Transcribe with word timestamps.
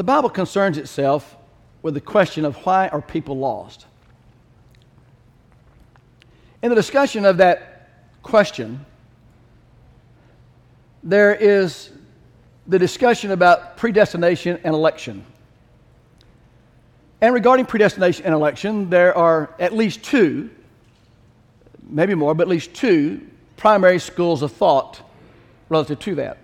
The 0.00 0.04
Bible 0.04 0.30
concerns 0.30 0.78
itself 0.78 1.36
with 1.82 1.92
the 1.92 2.00
question 2.00 2.46
of 2.46 2.56
why 2.64 2.88
are 2.88 3.02
people 3.02 3.36
lost? 3.36 3.84
In 6.62 6.70
the 6.70 6.74
discussion 6.74 7.26
of 7.26 7.36
that 7.36 7.90
question, 8.22 8.86
there 11.02 11.34
is 11.34 11.90
the 12.66 12.78
discussion 12.78 13.30
about 13.30 13.76
predestination 13.76 14.58
and 14.64 14.74
election. 14.74 15.22
And 17.20 17.34
regarding 17.34 17.66
predestination 17.66 18.24
and 18.24 18.32
election, 18.32 18.88
there 18.88 19.14
are 19.14 19.54
at 19.58 19.74
least 19.74 20.02
two, 20.02 20.48
maybe 21.82 22.14
more, 22.14 22.32
but 22.32 22.44
at 22.44 22.48
least 22.48 22.72
two 22.72 23.20
primary 23.58 23.98
schools 23.98 24.40
of 24.40 24.50
thought 24.50 25.02
relative 25.68 25.98
to 25.98 26.14
that. 26.14 26.38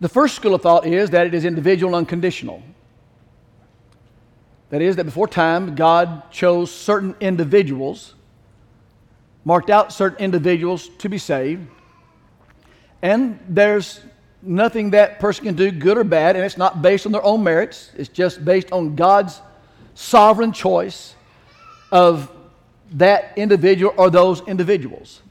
The 0.00 0.08
first 0.08 0.34
school 0.34 0.54
of 0.54 0.62
thought 0.62 0.86
is 0.86 1.10
that 1.10 1.26
it 1.26 1.34
is 1.34 1.44
individual 1.44 1.94
and 1.94 2.06
unconditional. 2.06 2.62
That 4.70 4.82
is, 4.82 4.96
that 4.96 5.04
before 5.04 5.28
time, 5.28 5.74
God 5.74 6.30
chose 6.30 6.70
certain 6.70 7.14
individuals, 7.20 8.14
marked 9.44 9.70
out 9.70 9.92
certain 9.92 10.18
individuals 10.18 10.88
to 10.98 11.08
be 11.08 11.18
saved, 11.18 11.68
and 13.02 13.38
there's 13.48 14.00
nothing 14.42 14.90
that 14.90 15.20
person 15.20 15.44
can 15.44 15.54
do, 15.54 15.70
good 15.70 15.98
or 15.98 16.04
bad, 16.04 16.36
and 16.36 16.44
it's 16.44 16.56
not 16.56 16.82
based 16.82 17.06
on 17.06 17.12
their 17.12 17.22
own 17.22 17.42
merits. 17.42 17.90
It's 17.96 18.08
just 18.08 18.44
based 18.44 18.72
on 18.72 18.94
God's 18.94 19.40
sovereign 19.94 20.52
choice 20.52 21.14
of 21.92 22.30
that 22.92 23.32
individual 23.36 23.94
or 23.96 24.10
those 24.10 24.40
individuals. 24.48 25.22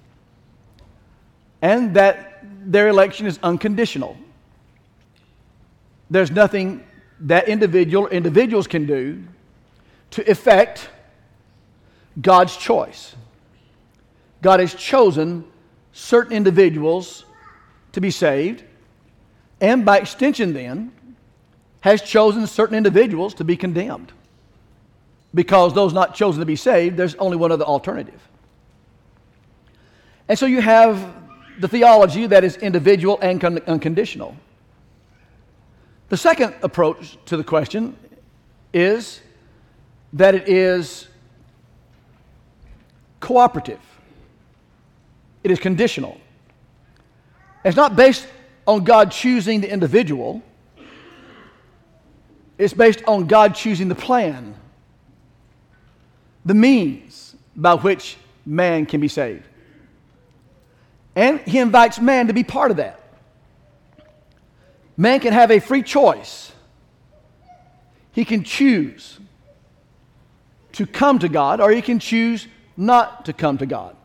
And 1.61 1.95
that 1.95 2.43
their 2.65 2.87
election 2.87 3.25
is 3.27 3.39
unconditional. 3.43 4.17
There's 6.13 6.29
nothing 6.29 6.85
that 7.21 7.47
individual 7.47 8.05
individuals 8.07 8.67
can 8.67 8.85
do 8.85 9.23
to 10.11 10.29
effect 10.29 10.87
God's 12.21 12.55
choice. 12.55 13.15
God 14.43 14.59
has 14.59 14.75
chosen 14.75 15.43
certain 15.91 16.37
individuals 16.37 17.25
to 17.93 17.99
be 17.99 18.11
saved, 18.11 18.63
and 19.59 19.83
by 19.83 19.97
extension, 19.97 20.53
then, 20.53 20.91
has 21.81 21.99
chosen 22.03 22.45
certain 22.45 22.75
individuals 22.75 23.33
to 23.33 23.43
be 23.43 23.57
condemned. 23.57 24.11
Because 25.33 25.73
those 25.73 25.93
not 25.93 26.13
chosen 26.13 26.41
to 26.41 26.45
be 26.45 26.55
saved, 26.55 26.95
there's 26.95 27.15
only 27.15 27.37
one 27.37 27.51
other 27.51 27.65
alternative. 27.65 28.21
And 30.29 30.37
so 30.37 30.45
you 30.45 30.61
have 30.61 31.11
the 31.59 31.67
theology 31.67 32.27
that 32.27 32.43
is 32.43 32.57
individual 32.57 33.17
and 33.19 33.43
unconditional. 33.43 34.37
The 36.09 36.17
second 36.17 36.55
approach 36.61 37.17
to 37.25 37.37
the 37.37 37.43
question 37.43 37.95
is 38.73 39.21
that 40.13 40.35
it 40.35 40.47
is 40.47 41.07
cooperative, 43.19 43.79
it 45.43 45.51
is 45.51 45.59
conditional. 45.59 46.19
It's 47.63 47.77
not 47.77 47.95
based 47.95 48.27
on 48.67 48.83
God 48.83 49.11
choosing 49.11 49.61
the 49.61 49.71
individual, 49.71 50.41
it's 52.57 52.73
based 52.73 53.03
on 53.07 53.25
God 53.25 53.55
choosing 53.55 53.87
the 53.87 53.95
plan, 53.95 54.55
the 56.45 56.53
means 56.53 57.35
by 57.55 57.75
which 57.75 58.17
man 58.45 58.85
can 58.85 58.99
be 58.99 59.07
saved. 59.07 59.45
And 61.15 61.39
He 61.41 61.59
invites 61.59 61.99
man 61.99 62.27
to 62.27 62.33
be 62.33 62.43
part 62.43 62.71
of 62.71 62.77
that. 62.77 63.02
Man 64.95 65.19
can 65.19 65.33
have 65.33 65.51
a 65.51 65.59
free 65.59 65.83
choice. 65.83 66.51
He 68.11 68.25
can 68.25 68.43
choose 68.43 69.19
to 70.73 70.85
come 70.85 71.19
to 71.19 71.29
God, 71.29 71.61
or 71.61 71.71
he 71.71 71.81
can 71.81 71.99
choose 71.99 72.47
not 72.77 73.25
to 73.25 73.33
come 73.33 73.57
to 73.59 73.65
God. 73.65 73.95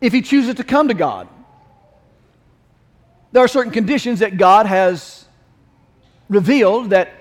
If 0.00 0.12
he 0.12 0.22
chooses 0.22 0.56
to 0.56 0.64
come 0.64 0.88
to 0.88 0.94
God, 0.94 1.28
there 3.30 3.42
are 3.42 3.48
certain 3.48 3.72
conditions 3.72 4.18
that 4.18 4.36
God 4.36 4.66
has 4.66 5.24
revealed 6.28 6.90
that 6.90 7.12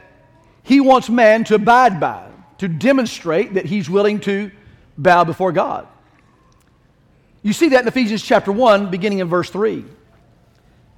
he 0.63 0.79
wants 0.79 1.09
man 1.09 1.43
to 1.45 1.55
abide 1.55 1.99
by, 1.99 2.27
to 2.57 2.67
demonstrate 2.67 3.53
that 3.55 3.65
he's 3.65 3.89
willing 3.89 4.19
to 4.21 4.51
bow 4.97 5.23
before 5.23 5.51
God. 5.51 5.87
You 7.43 7.53
see 7.53 7.69
that 7.69 7.81
in 7.81 7.87
Ephesians 7.87 8.21
chapter 8.21 8.51
1, 8.51 8.91
beginning 8.91 9.19
in 9.19 9.27
verse 9.27 9.49
3. 9.49 9.83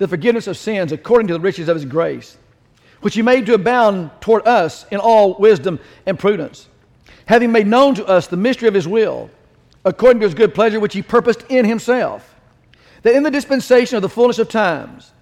the 0.00 0.08
forgiveness 0.08 0.46
of 0.46 0.56
sins 0.56 0.92
according 0.92 1.28
to 1.28 1.34
the 1.34 1.40
riches 1.40 1.68
of 1.68 1.76
his 1.76 1.84
grace, 1.84 2.38
which 3.02 3.14
he 3.14 3.20
made 3.20 3.44
to 3.44 3.52
abound 3.52 4.10
toward 4.22 4.46
us 4.48 4.86
in 4.90 4.98
all 4.98 5.34
wisdom 5.34 5.78
and 6.06 6.18
prudence, 6.18 6.68
having 7.26 7.52
made 7.52 7.66
known 7.66 7.94
to 7.94 8.06
us 8.06 8.26
the 8.26 8.36
mystery 8.36 8.66
of 8.66 8.72
his 8.72 8.88
will, 8.88 9.30
according 9.84 10.18
to 10.18 10.26
his 10.26 10.34
good 10.34 10.54
pleasure, 10.54 10.80
which 10.80 10.94
he 10.94 11.02
purposed 11.02 11.44
in 11.50 11.66
himself, 11.66 12.34
that 13.02 13.14
in 13.14 13.22
the 13.22 13.30
dispensation 13.30 13.96
of 13.96 14.02
the 14.02 14.08
fullness 14.08 14.38
of 14.38 14.48
times 14.48 15.12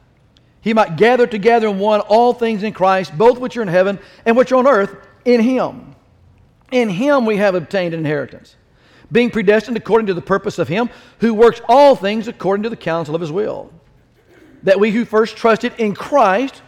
he 0.60 0.72
might 0.72 0.96
gather 0.96 1.26
together 1.26 1.66
in 1.66 1.80
one 1.80 2.00
all 2.02 2.32
things 2.32 2.62
in 2.62 2.72
Christ, 2.72 3.18
both 3.18 3.40
which 3.40 3.56
are 3.56 3.62
in 3.62 3.68
heaven 3.68 3.98
and 4.24 4.36
which 4.36 4.52
are 4.52 4.56
on 4.56 4.68
earth, 4.68 4.94
in 5.24 5.40
him. 5.40 5.96
In 6.70 6.88
him 6.88 7.26
we 7.26 7.38
have 7.38 7.56
obtained 7.56 7.94
an 7.94 8.00
inheritance, 8.00 8.54
being 9.10 9.30
predestined 9.30 9.76
according 9.76 10.06
to 10.06 10.14
the 10.14 10.22
purpose 10.22 10.56
of 10.56 10.68
him 10.68 10.88
who 11.18 11.34
works 11.34 11.60
all 11.68 11.96
things 11.96 12.28
according 12.28 12.62
to 12.62 12.70
the 12.70 12.76
counsel 12.76 13.16
of 13.16 13.20
his 13.20 13.32
will 13.32 13.72
that 14.62 14.80
we 14.80 14.90
who 14.90 15.04
first 15.04 15.36
trusted 15.36 15.72
in 15.78 15.94
Christ 15.94 16.62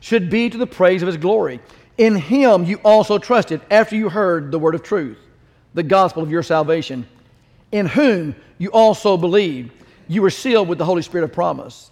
should 0.00 0.30
be 0.30 0.50
to 0.50 0.58
the 0.58 0.66
praise 0.66 1.02
of 1.02 1.06
his 1.06 1.16
glory. 1.16 1.60
In 1.98 2.16
him 2.16 2.64
you 2.64 2.80
also 2.84 3.18
trusted 3.18 3.60
after 3.70 3.96
you 3.96 4.08
heard 4.08 4.50
the 4.50 4.58
word 4.58 4.74
of 4.74 4.82
truth, 4.82 5.18
the 5.74 5.82
gospel 5.82 6.22
of 6.22 6.30
your 6.30 6.42
salvation, 6.42 7.06
in 7.72 7.86
whom 7.86 8.34
you 8.58 8.70
also 8.70 9.16
believed. 9.16 9.72
You 10.08 10.22
were 10.22 10.30
sealed 10.30 10.68
with 10.68 10.78
the 10.78 10.84
Holy 10.84 11.02
Spirit 11.02 11.24
of 11.24 11.32
promise, 11.32 11.90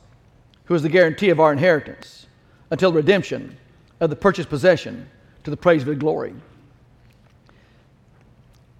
who 0.64 0.74
is 0.74 0.82
the 0.82 0.88
guarantee 0.88 1.30
of 1.30 1.40
our 1.40 1.52
inheritance 1.52 2.26
until 2.70 2.92
redemption 2.92 3.56
of 4.00 4.10
the 4.10 4.16
purchased 4.16 4.48
possession 4.48 5.08
to 5.44 5.50
the 5.50 5.56
praise 5.56 5.82
of 5.82 5.88
his 5.88 5.98
glory. 5.98 6.34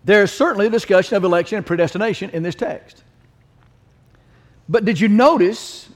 There 0.05 0.23
is 0.23 0.33
certainly 0.33 0.67
a 0.67 0.71
discussion 0.71 1.17
of 1.17 1.25
election 1.25 1.59
and 1.59 1.67
predestination 1.67 2.31
in 2.31 2.43
this 2.43 2.55
text. 2.55 3.05
But 4.69 4.84
did 4.84 4.99
you 4.99 5.09
notice 5.09 5.89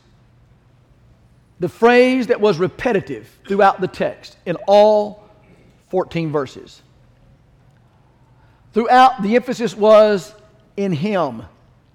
the 1.63 1.69
phrase 1.69 2.27
that 2.27 2.41
was 2.41 2.59
repetitive 2.59 3.39
throughout 3.47 3.81
the 3.81 3.87
text 3.87 4.37
in 4.47 4.57
all 4.67 5.23
14 5.91 6.33
verses. 6.33 6.83
Throughout, 8.73 9.23
the 9.23 9.37
emphasis 9.37 9.77
was 9.77 10.35
in 10.77 10.91
Him, 10.91 11.45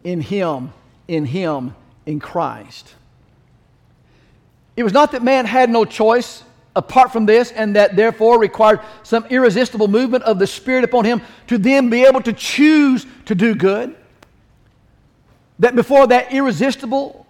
in 0.06 0.22
Him, 0.22 0.72
in 1.10 1.26
Him, 1.26 1.76
in 2.06 2.22
Christ. 2.22 2.96
It 4.78 4.84
was 4.84 4.94
not 4.94 5.12
that 5.12 5.22
man 5.22 5.46
had 5.46 5.70
no 5.70 5.84
choice 5.84 6.44
apart 6.74 7.12
from 7.12 7.26
this 7.26 7.52
and 7.52 7.76
that 7.76 7.98
therefore 7.98 8.40
required 8.40 8.80
some 9.04 9.26
irresistible 9.26 9.90
movement 9.90 10.24
of 10.24 10.40
the 10.40 10.48
Spirit 10.48 10.86
upon 10.86 11.04
him 11.04 11.22
to 11.48 11.58
then 11.58 11.90
be 11.90 12.06
able 12.06 12.22
to 12.22 12.32
choose 12.32 13.06
to 13.26 13.36
do 13.36 13.54
good. 13.54 13.98
That 15.60 15.76
before 15.76 16.08
that 16.08 16.32
irresistible 16.32 17.27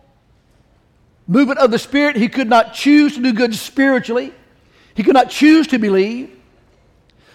movement 1.27 1.59
of 1.59 1.71
the 1.71 1.79
Spirit, 1.79 2.15
he 2.15 2.29
could 2.29 2.49
not 2.49 2.73
choose 2.73 3.15
to 3.15 3.21
do 3.21 3.33
good 3.33 3.53
spiritually. 3.53 4.33
He 4.95 5.03
could 5.03 5.13
not 5.13 5.29
choose 5.29 5.67
to 5.67 5.77
believe. 5.77 6.35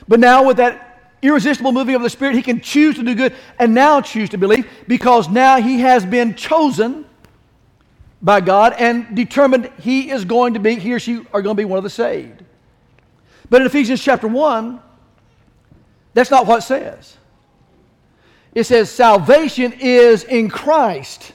But 0.08 0.18
now, 0.18 0.44
with 0.44 0.56
that 0.56 1.14
irresistible 1.22 1.72
moving 1.72 1.94
of 1.94 2.02
the 2.02 2.10
Spirit, 2.10 2.34
he 2.34 2.42
can 2.42 2.60
choose 2.60 2.96
to 2.96 3.02
do 3.02 3.14
good 3.14 3.34
and 3.58 3.74
now 3.74 4.00
choose 4.00 4.30
to 4.30 4.38
believe 4.38 4.68
because 4.88 5.28
now 5.28 5.60
he 5.60 5.80
has 5.80 6.04
been 6.04 6.34
chosen 6.34 7.04
by 8.20 8.40
God 8.40 8.74
and 8.78 9.14
determined 9.14 9.70
he 9.80 10.10
is 10.10 10.24
going 10.24 10.54
to 10.54 10.60
be, 10.60 10.74
he 10.76 10.92
or 10.92 10.98
she 10.98 11.24
are 11.32 11.42
going 11.42 11.56
to 11.56 11.60
be 11.60 11.64
one 11.64 11.78
of 11.78 11.84
the 11.84 11.90
saved. 11.90 12.42
But 13.48 13.60
in 13.60 13.66
Ephesians 13.66 14.02
chapter 14.02 14.26
1, 14.26 14.80
that's 16.14 16.30
not 16.30 16.46
what 16.46 16.58
it 16.58 16.62
says. 16.62 17.16
It 18.54 18.64
says 18.64 18.90
salvation 18.90 19.72
is 19.78 20.24
in 20.24 20.48
Christ. 20.48 21.32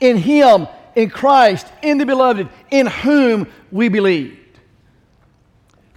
In 0.00 0.16
him 0.16 0.66
in 0.98 1.10
Christ, 1.10 1.64
in 1.80 1.98
the 1.98 2.04
beloved, 2.04 2.48
in 2.72 2.88
whom 2.88 3.46
we 3.70 3.88
believed. 3.88 4.58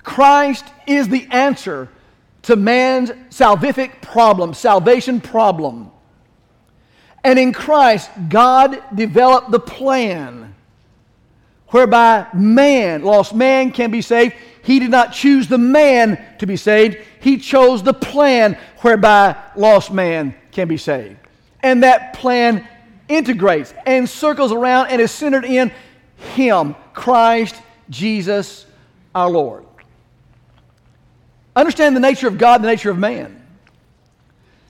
Christ 0.03 0.63
is 0.85 1.09
the 1.09 1.27
answer 1.31 1.89
to 2.43 2.55
man's 2.55 3.09
salvific 3.31 3.99
problem, 4.03 4.53
salvation 4.53 5.19
problem. 5.19 5.89
And 7.23 7.39
in 7.39 7.51
Christ, 7.51 8.11
God 8.29 8.79
developed 8.93 9.49
the 9.49 9.59
plan 9.59 10.53
whereby 11.69 12.27
man, 12.35 13.01
lost 13.01 13.33
man, 13.33 13.71
can 13.71 13.89
be 13.89 14.03
saved. 14.03 14.35
He 14.63 14.77
did 14.77 14.91
not 14.91 15.13
choose 15.13 15.47
the 15.47 15.57
man 15.57 16.23
to 16.37 16.45
be 16.45 16.57
saved, 16.57 16.97
He 17.21 17.37
chose 17.37 17.81
the 17.81 17.93
plan 17.93 18.55
whereby 18.81 19.35
lost 19.55 19.91
man 19.91 20.35
can 20.51 20.67
be 20.67 20.77
saved. 20.77 21.17
And 21.63 21.81
that 21.81 22.13
plan 22.13 22.67
integrates 23.15 23.73
and 23.85 24.09
circles 24.09 24.51
around 24.51 24.87
and 24.87 25.01
is 25.01 25.11
centered 25.11 25.45
in 25.45 25.71
Him, 26.35 26.75
Christ 26.93 27.61
Jesus 27.89 28.65
our 29.13 29.29
Lord. 29.29 29.65
Understand 31.55 31.95
the 31.95 31.99
nature 31.99 32.27
of 32.27 32.37
God, 32.37 32.61
the 32.61 32.67
nature 32.67 32.91
of 32.91 32.97
man. 32.97 33.37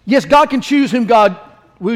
Yes, 0.05 0.25
God 0.25 0.49
can 0.49 0.61
choose 0.61 0.91
whom 0.91 1.05
God 1.05 1.38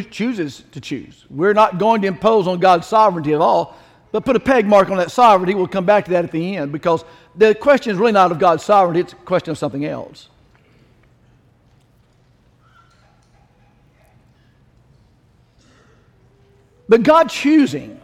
chooses 0.10 0.64
to 0.72 0.82
choose. 0.82 1.26
We're 1.30 1.54
not 1.54 1.78
going 1.78 2.02
to 2.02 2.08
impose 2.08 2.48
on 2.48 2.60
God's 2.60 2.88
sovereignty 2.88 3.34
at 3.34 3.42
all, 3.42 3.76
but 4.12 4.26
put 4.26 4.36
a 4.36 4.40
peg 4.40 4.68
mark 4.68 4.90
on 4.90 4.98
that 4.98 5.12
sovereignty. 5.12 5.56
We'll 5.56 5.68
come 5.68 5.86
back 5.86 6.06
to 6.06 6.12
that 6.12 6.24
at 6.24 6.32
the 6.32 6.56
end 6.56 6.72
because 6.72 7.04
the 7.36 7.56
question 7.56 7.92
is 7.92 7.98
really 7.98 8.12
not 8.12 8.32
of 8.32 8.40
God's 8.40 8.64
sovereignty, 8.64 9.02
it's 9.02 9.14
a 9.14 9.18
question 9.18 9.52
of 9.52 9.58
something 9.58 9.86
else. 9.86 10.30
But 16.88 17.04
God 17.04 17.30
choosing 17.30 18.00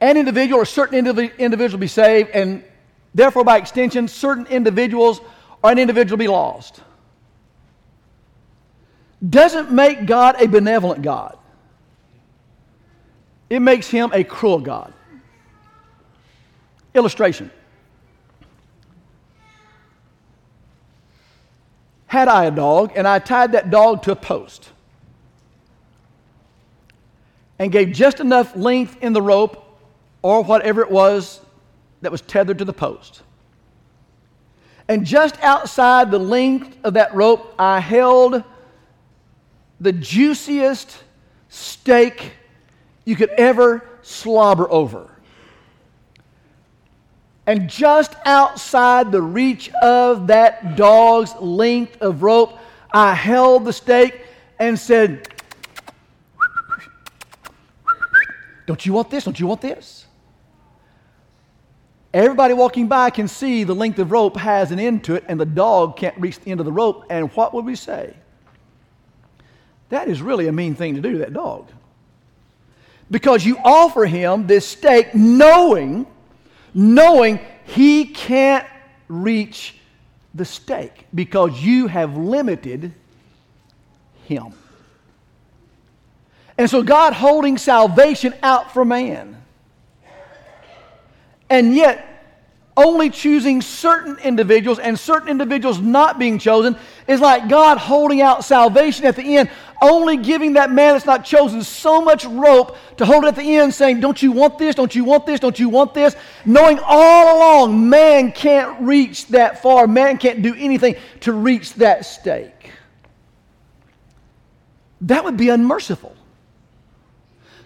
an 0.00 0.16
individual 0.16 0.60
or 0.60 0.66
certain 0.66 1.04
indiv- 1.04 1.36
individual 1.38 1.78
be 1.78 1.86
saved, 1.86 2.30
and 2.30 2.62
therefore, 3.14 3.44
by 3.44 3.56
extension, 3.56 4.06
certain 4.08 4.46
individuals 4.46 5.20
or 5.62 5.70
an 5.70 5.78
individual 5.78 6.18
be 6.18 6.28
lost, 6.28 6.80
doesn't 9.26 9.70
make 9.70 10.04
God 10.04 10.40
a 10.40 10.46
benevolent 10.46 11.02
God. 11.02 11.38
It 13.48 13.60
makes 13.60 13.88
him 13.88 14.10
a 14.12 14.24
cruel 14.24 14.58
God. 14.58 14.92
Illustration. 16.92 17.50
Had 22.06 22.28
I 22.28 22.44
a 22.44 22.50
dog 22.50 22.92
and 22.94 23.08
I 23.08 23.18
tied 23.18 23.52
that 23.52 23.70
dog 23.70 24.02
to 24.02 24.12
a 24.12 24.16
post, 24.16 24.70
and 27.58 27.70
gave 27.70 27.92
just 27.92 28.20
enough 28.20 28.54
length 28.56 28.96
in 29.00 29.12
the 29.12 29.22
rope 29.22 29.64
or 30.22 30.42
whatever 30.42 30.80
it 30.80 30.90
was 30.90 31.40
that 32.00 32.10
was 32.10 32.20
tethered 32.20 32.58
to 32.58 32.64
the 32.64 32.72
post. 32.72 33.22
And 34.88 35.06
just 35.06 35.40
outside 35.42 36.10
the 36.10 36.18
length 36.18 36.76
of 36.84 36.94
that 36.94 37.14
rope, 37.14 37.54
I 37.58 37.80
held 37.80 38.42
the 39.80 39.92
juiciest 39.92 41.02
steak 41.48 42.32
you 43.04 43.16
could 43.16 43.30
ever 43.30 43.86
slobber 44.02 44.70
over. 44.70 45.10
And 47.46 47.68
just 47.68 48.14
outside 48.24 49.12
the 49.12 49.20
reach 49.22 49.70
of 49.82 50.28
that 50.28 50.76
dog's 50.76 51.34
length 51.36 52.00
of 52.00 52.22
rope, 52.22 52.58
I 52.90 53.14
held 53.14 53.64
the 53.64 53.72
steak 53.72 54.22
and 54.58 54.78
said, 54.78 55.33
Don't 58.66 58.84
you 58.84 58.92
want 58.92 59.10
this? 59.10 59.24
Don't 59.24 59.38
you 59.38 59.46
want 59.46 59.60
this? 59.60 60.06
Everybody 62.12 62.54
walking 62.54 62.86
by 62.86 63.10
can 63.10 63.26
see 63.26 63.64
the 63.64 63.74
length 63.74 63.98
of 63.98 64.12
rope 64.12 64.36
has 64.36 64.70
an 64.70 64.78
end 64.78 65.02
to 65.04 65.16
it, 65.16 65.24
and 65.26 65.38
the 65.38 65.44
dog 65.44 65.96
can't 65.96 66.16
reach 66.18 66.38
the 66.38 66.50
end 66.52 66.60
of 66.60 66.66
the 66.66 66.72
rope. 66.72 67.04
And 67.10 67.30
what 67.32 67.52
would 67.52 67.64
we 67.64 67.74
say? 67.74 68.14
That 69.88 70.08
is 70.08 70.22
really 70.22 70.46
a 70.46 70.52
mean 70.52 70.74
thing 70.74 70.94
to 70.94 71.00
do 71.00 71.12
to 71.12 71.18
that 71.18 71.32
dog. 71.32 71.68
Because 73.10 73.44
you 73.44 73.58
offer 73.64 74.06
him 74.06 74.46
this 74.46 74.66
steak 74.66 75.14
knowing, 75.14 76.06
knowing 76.72 77.40
he 77.64 78.06
can't 78.06 78.66
reach 79.08 79.76
the 80.34 80.44
steak 80.44 81.06
because 81.14 81.60
you 81.62 81.86
have 81.86 82.16
limited 82.16 82.92
him. 84.24 84.54
And 86.56 86.70
so 86.70 86.82
God 86.82 87.12
holding 87.12 87.58
salvation 87.58 88.34
out 88.42 88.72
for 88.72 88.84
man. 88.84 89.42
And 91.50 91.74
yet, 91.74 92.10
only 92.76 93.08
choosing 93.10 93.60
certain 93.60 94.18
individuals 94.18 94.80
and 94.80 94.98
certain 94.98 95.28
individuals 95.28 95.78
not 95.78 96.18
being 96.18 96.38
chosen 96.38 96.76
is 97.06 97.20
like 97.20 97.48
God 97.48 97.78
holding 97.78 98.20
out 98.20 98.44
salvation 98.44 99.04
at 99.04 99.14
the 99.14 99.36
end, 99.36 99.48
only 99.80 100.16
giving 100.16 100.54
that 100.54 100.72
man 100.72 100.94
that's 100.94 101.06
not 101.06 101.24
chosen 101.24 101.62
so 101.62 102.00
much 102.00 102.24
rope 102.24 102.76
to 102.96 103.06
hold 103.06 103.24
at 103.26 103.36
the 103.36 103.56
end, 103.56 103.72
saying, 103.72 104.00
Don't 104.00 104.20
you 104.20 104.32
want 104.32 104.58
this? 104.58 104.74
Don't 104.74 104.94
you 104.94 105.04
want 105.04 105.24
this? 105.24 105.38
Don't 105.38 105.58
you 105.58 105.68
want 105.68 105.94
this? 105.94 106.16
Knowing 106.44 106.80
all 106.84 107.36
along 107.36 107.88
man 107.88 108.32
can't 108.32 108.80
reach 108.80 109.28
that 109.28 109.62
far, 109.62 109.86
man 109.86 110.18
can't 110.18 110.42
do 110.42 110.54
anything 110.56 110.96
to 111.20 111.32
reach 111.32 111.74
that 111.74 112.04
steak. 112.04 112.70
That 115.02 115.22
would 115.22 115.36
be 115.36 115.50
unmerciful 115.50 116.16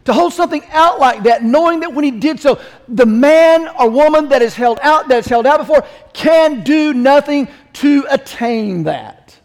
to 0.08 0.14
hold 0.14 0.32
something 0.32 0.64
out 0.70 0.99
like 0.99 1.25
that, 1.25 1.44
knowing 1.44 1.81
that 1.81 1.93
when 1.93 2.02
he 2.02 2.10
did 2.10 2.40
so, 2.40 2.58
the 2.88 3.05
man 3.05 3.69
or 3.78 3.90
woman 3.90 4.31
that 4.31 4.40
is 4.40 4.55
held 4.55 4.78
out, 4.81 5.06
that's 5.06 5.28
held 5.28 5.46
out 5.46 5.58
before, 5.58 5.87
can 6.14 6.64
do 6.64 6.94
nothing 6.94 7.46
to 7.75 8.06
attain 8.08 8.84
that 8.84 9.38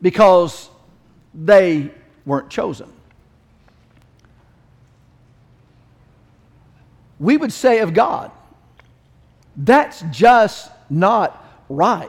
because 0.00 0.70
they 1.34 1.90
weren't 2.24 2.48
chosen. 2.50 2.88
We 7.18 7.36
would 7.36 7.52
say 7.52 7.80
of 7.80 7.94
God, 7.94 8.30
that's 9.56 10.04
just 10.12 10.70
not 10.88 11.44
right. 11.68 12.08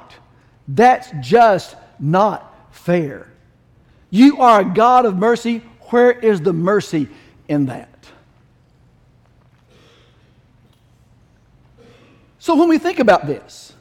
That's 0.68 1.10
just 1.20 1.76
not 1.98 2.54
fair. 2.70 3.28
You 4.12 4.40
are 4.40 4.62
a 4.62 4.66
God 4.66 5.08
of 5.08 5.18
mercy 5.18 5.64
where 5.90 6.12
is 6.12 6.42
the 6.42 6.54
mercy 6.54 7.08
in 7.48 7.68
that? 7.68 7.90
So 12.40 12.56
when 12.56 12.70
we 12.70 12.78
think 12.78 13.00
about 13.00 13.28
this, 13.28 13.74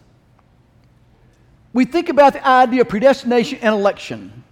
we 1.73 1.85
think 1.85 2.09
about 2.09 2.33
the 2.33 2.47
idea 2.47 2.81
of 2.81 2.89
predestination 2.89 3.59
and 3.61 3.75
election. 3.75 4.43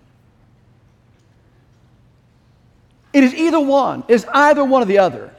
It 3.12 3.24
is 3.24 3.34
either 3.34 3.60
one, 3.60 4.04
it 4.08 4.14
is 4.14 4.26
either 4.32 4.64
one 4.64 4.82
or 4.82 4.86
the 4.86 4.98
other. 4.98 5.32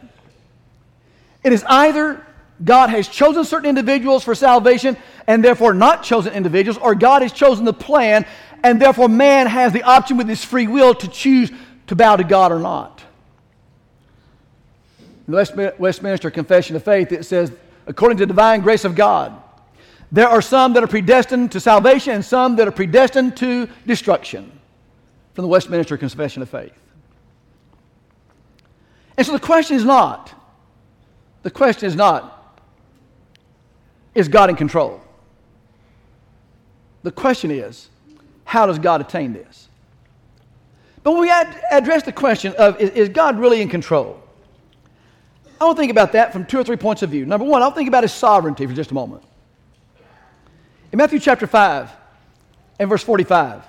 It 1.43 1.53
is 1.53 1.63
either 1.67 2.25
God 2.63 2.89
has 2.89 3.07
chosen 3.07 3.43
certain 3.43 3.69
individuals 3.69 4.23
for 4.23 4.33
salvation 4.33 4.97
and 5.27 5.43
therefore 5.43 5.73
not 5.73 6.03
chosen 6.03 6.33
individuals, 6.33 6.77
or 6.81 6.95
God 6.95 7.21
has 7.21 7.31
chosen 7.31 7.65
the 7.65 7.73
plan 7.73 8.25
and 8.63 8.81
therefore 8.81 9.07
man 9.07 9.45
has 9.45 9.73
the 9.73 9.83
option 9.83 10.17
with 10.17 10.27
his 10.27 10.43
free 10.43 10.67
will 10.67 10.95
to 10.95 11.07
choose 11.07 11.51
to 11.87 11.95
bow 11.95 12.15
to 12.15 12.23
God 12.23 12.51
or 12.51 12.59
not. 12.59 13.03
In 15.27 15.33
the 15.33 15.73
Westminster 15.79 16.29
Confession 16.29 16.75
of 16.75 16.83
Faith, 16.83 17.11
it 17.11 17.25
says, 17.25 17.51
according 17.87 18.17
to 18.17 18.23
the 18.23 18.27
divine 18.27 18.61
grace 18.61 18.85
of 18.85 18.95
God, 18.95 19.41
there 20.11 20.27
are 20.27 20.41
some 20.41 20.73
that 20.73 20.83
are 20.83 20.87
predestined 20.87 21.51
to 21.53 21.59
salvation 21.59 22.13
and 22.13 22.23
some 22.23 22.55
that 22.57 22.67
are 22.67 22.71
predestined 22.71 23.35
to 23.37 23.67
destruction. 23.85 24.51
From 25.33 25.41
the 25.41 25.49
Westminster 25.49 25.97
Confession 25.97 26.41
of 26.41 26.49
Faith. 26.49 26.71
And 29.17 29.25
so 29.25 29.33
the 29.33 29.39
question 29.39 29.75
is 29.75 29.83
not, 29.83 30.33
the 31.43 31.51
question 31.51 31.87
is 31.87 31.95
not, 31.95 32.57
is 34.13 34.29
God 34.29 34.49
in 34.49 34.55
control? 34.55 35.01
The 37.03 37.11
question 37.11 37.51
is, 37.51 37.89
how 38.45 38.65
does 38.65 38.79
God 38.79 39.01
attain 39.01 39.33
this? 39.33 39.64
But 41.05 41.19
we 41.19 41.29
ad- 41.29 41.55
address 41.69 42.01
the 42.01 42.11
question 42.11 42.55
of 42.57 42.81
is, 42.81 42.89
is 42.89 43.09
God 43.09 43.37
really 43.37 43.61
in 43.61 43.69
control? 43.69 44.19
I 45.61 45.65
want 45.65 45.77
to 45.77 45.79
think 45.79 45.91
about 45.91 46.13
that 46.13 46.33
from 46.33 46.47
two 46.47 46.57
or 46.57 46.63
three 46.63 46.77
points 46.77 47.03
of 47.03 47.11
view. 47.11 47.27
Number 47.27 47.45
one, 47.45 47.61
I'll 47.61 47.69
think 47.69 47.87
about 47.87 48.03
his 48.03 48.11
sovereignty 48.11 48.65
for 48.65 48.73
just 48.73 48.89
a 48.89 48.95
moment. 48.95 49.23
In 50.91 50.97
Matthew 50.97 51.19
chapter 51.19 51.45
5 51.45 51.91
and 52.79 52.89
verse 52.89 53.03
45, 53.03 53.61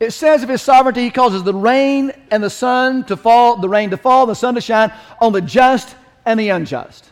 it 0.00 0.10
says 0.10 0.42
of 0.42 0.48
his 0.48 0.62
sovereignty, 0.62 1.02
he 1.02 1.10
causes 1.10 1.44
the 1.44 1.54
rain 1.54 2.10
and 2.32 2.42
the 2.42 2.50
sun 2.50 3.04
to 3.04 3.16
fall, 3.16 3.56
the 3.56 3.68
rain 3.68 3.90
to 3.90 3.96
fall, 3.96 4.26
the 4.26 4.34
sun 4.34 4.56
to 4.56 4.60
shine 4.60 4.92
on 5.20 5.32
the 5.32 5.40
just 5.40 5.94
and 6.26 6.40
the 6.40 6.48
unjust. 6.48 7.08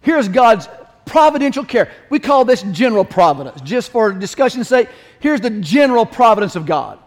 Here's 0.00 0.26
God's 0.26 0.70
providential 1.04 1.66
care. 1.66 1.92
We 2.08 2.18
call 2.18 2.46
this 2.46 2.62
general 2.62 3.04
providence. 3.04 3.60
Just 3.60 3.90
for 3.90 4.10
discussion's 4.10 4.68
sake, 4.68 4.88
here's 5.18 5.42
the 5.42 5.50
general 5.50 6.06
providence 6.06 6.56
of 6.56 6.64
God 6.64 6.98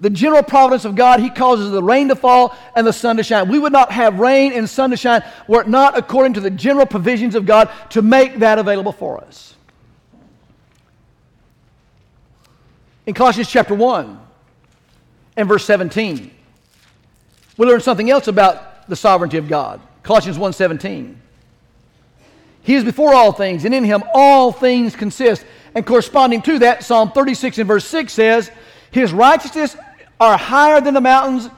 the 0.00 0.10
general 0.10 0.42
providence 0.42 0.84
of 0.84 0.94
God, 0.94 1.20
He 1.20 1.30
causes 1.30 1.70
the 1.70 1.82
rain 1.82 2.08
to 2.08 2.16
fall 2.16 2.56
and 2.74 2.86
the 2.86 2.92
sun 2.92 3.18
to 3.18 3.22
shine. 3.22 3.48
We 3.48 3.58
would 3.58 3.72
not 3.72 3.92
have 3.92 4.18
rain 4.18 4.52
and 4.52 4.68
sun 4.68 4.90
to 4.90 4.96
shine 4.96 5.22
were 5.46 5.60
it 5.60 5.68
not 5.68 5.96
according 5.96 6.34
to 6.34 6.40
the 6.40 6.50
general 6.50 6.86
provisions 6.86 7.34
of 7.34 7.44
God 7.44 7.70
to 7.90 8.02
make 8.02 8.38
that 8.38 8.58
available 8.58 8.92
for 8.92 9.18
us. 9.18 9.54
In 13.06 13.14
Colossians 13.14 13.50
chapter 13.50 13.74
1 13.74 14.18
and 15.36 15.48
verse 15.48 15.64
17, 15.64 16.30
we 17.56 17.66
learn 17.66 17.80
something 17.80 18.10
else 18.10 18.28
about 18.28 18.88
the 18.88 18.96
sovereignty 18.96 19.36
of 19.36 19.48
God. 19.48 19.80
Colossians 20.02 20.38
1:17. 20.38 21.16
He 22.62 22.74
is 22.74 22.84
before 22.84 23.14
all 23.14 23.32
things, 23.32 23.64
and 23.64 23.74
in 23.74 23.84
him 23.84 24.02
all 24.14 24.52
things 24.52 24.94
consist. 24.94 25.44
And 25.74 25.84
corresponding 25.86 26.42
to 26.42 26.58
that, 26.60 26.84
Psalm 26.84 27.12
36 27.12 27.58
and 27.58 27.68
verse 27.68 27.84
6 27.84 28.12
says, 28.12 28.50
His 28.90 29.12
righteousness 29.12 29.76
are 30.20 30.36
higher 30.36 30.80
than 30.80 30.94
the 30.94 31.00
mountains, 31.00 31.48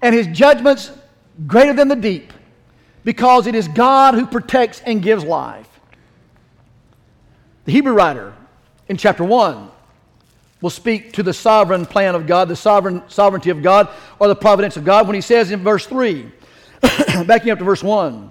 and 0.00 0.14
his 0.14 0.28
judgments 0.28 0.92
greater 1.46 1.72
than 1.72 1.88
the 1.88 1.96
deep, 1.96 2.32
because 3.04 3.46
it 3.46 3.54
is 3.54 3.68
God 3.68 4.14
who 4.14 4.26
protects 4.26 4.80
and 4.86 5.02
gives 5.02 5.24
life. 5.24 5.68
The 7.64 7.72
Hebrew 7.72 7.92
writer 7.92 8.32
in 8.88 8.96
chapter 8.96 9.24
1 9.24 9.70
will 10.60 10.70
speak 10.70 11.12
to 11.14 11.22
the 11.22 11.32
sovereign 11.32 11.84
plan 11.84 12.14
of 12.14 12.26
God, 12.26 12.48
the 12.48 12.56
sovereign 12.56 13.02
sovereignty 13.08 13.50
of 13.50 13.62
God, 13.62 13.88
or 14.18 14.28
the 14.28 14.36
providence 14.36 14.76
of 14.76 14.84
God 14.84 15.06
when 15.06 15.14
he 15.14 15.20
says 15.20 15.50
in 15.50 15.62
verse 15.62 15.86
3, 15.86 16.30
backing 17.26 17.50
up 17.50 17.58
to 17.58 17.64
verse 17.64 17.82
1. 17.82 18.30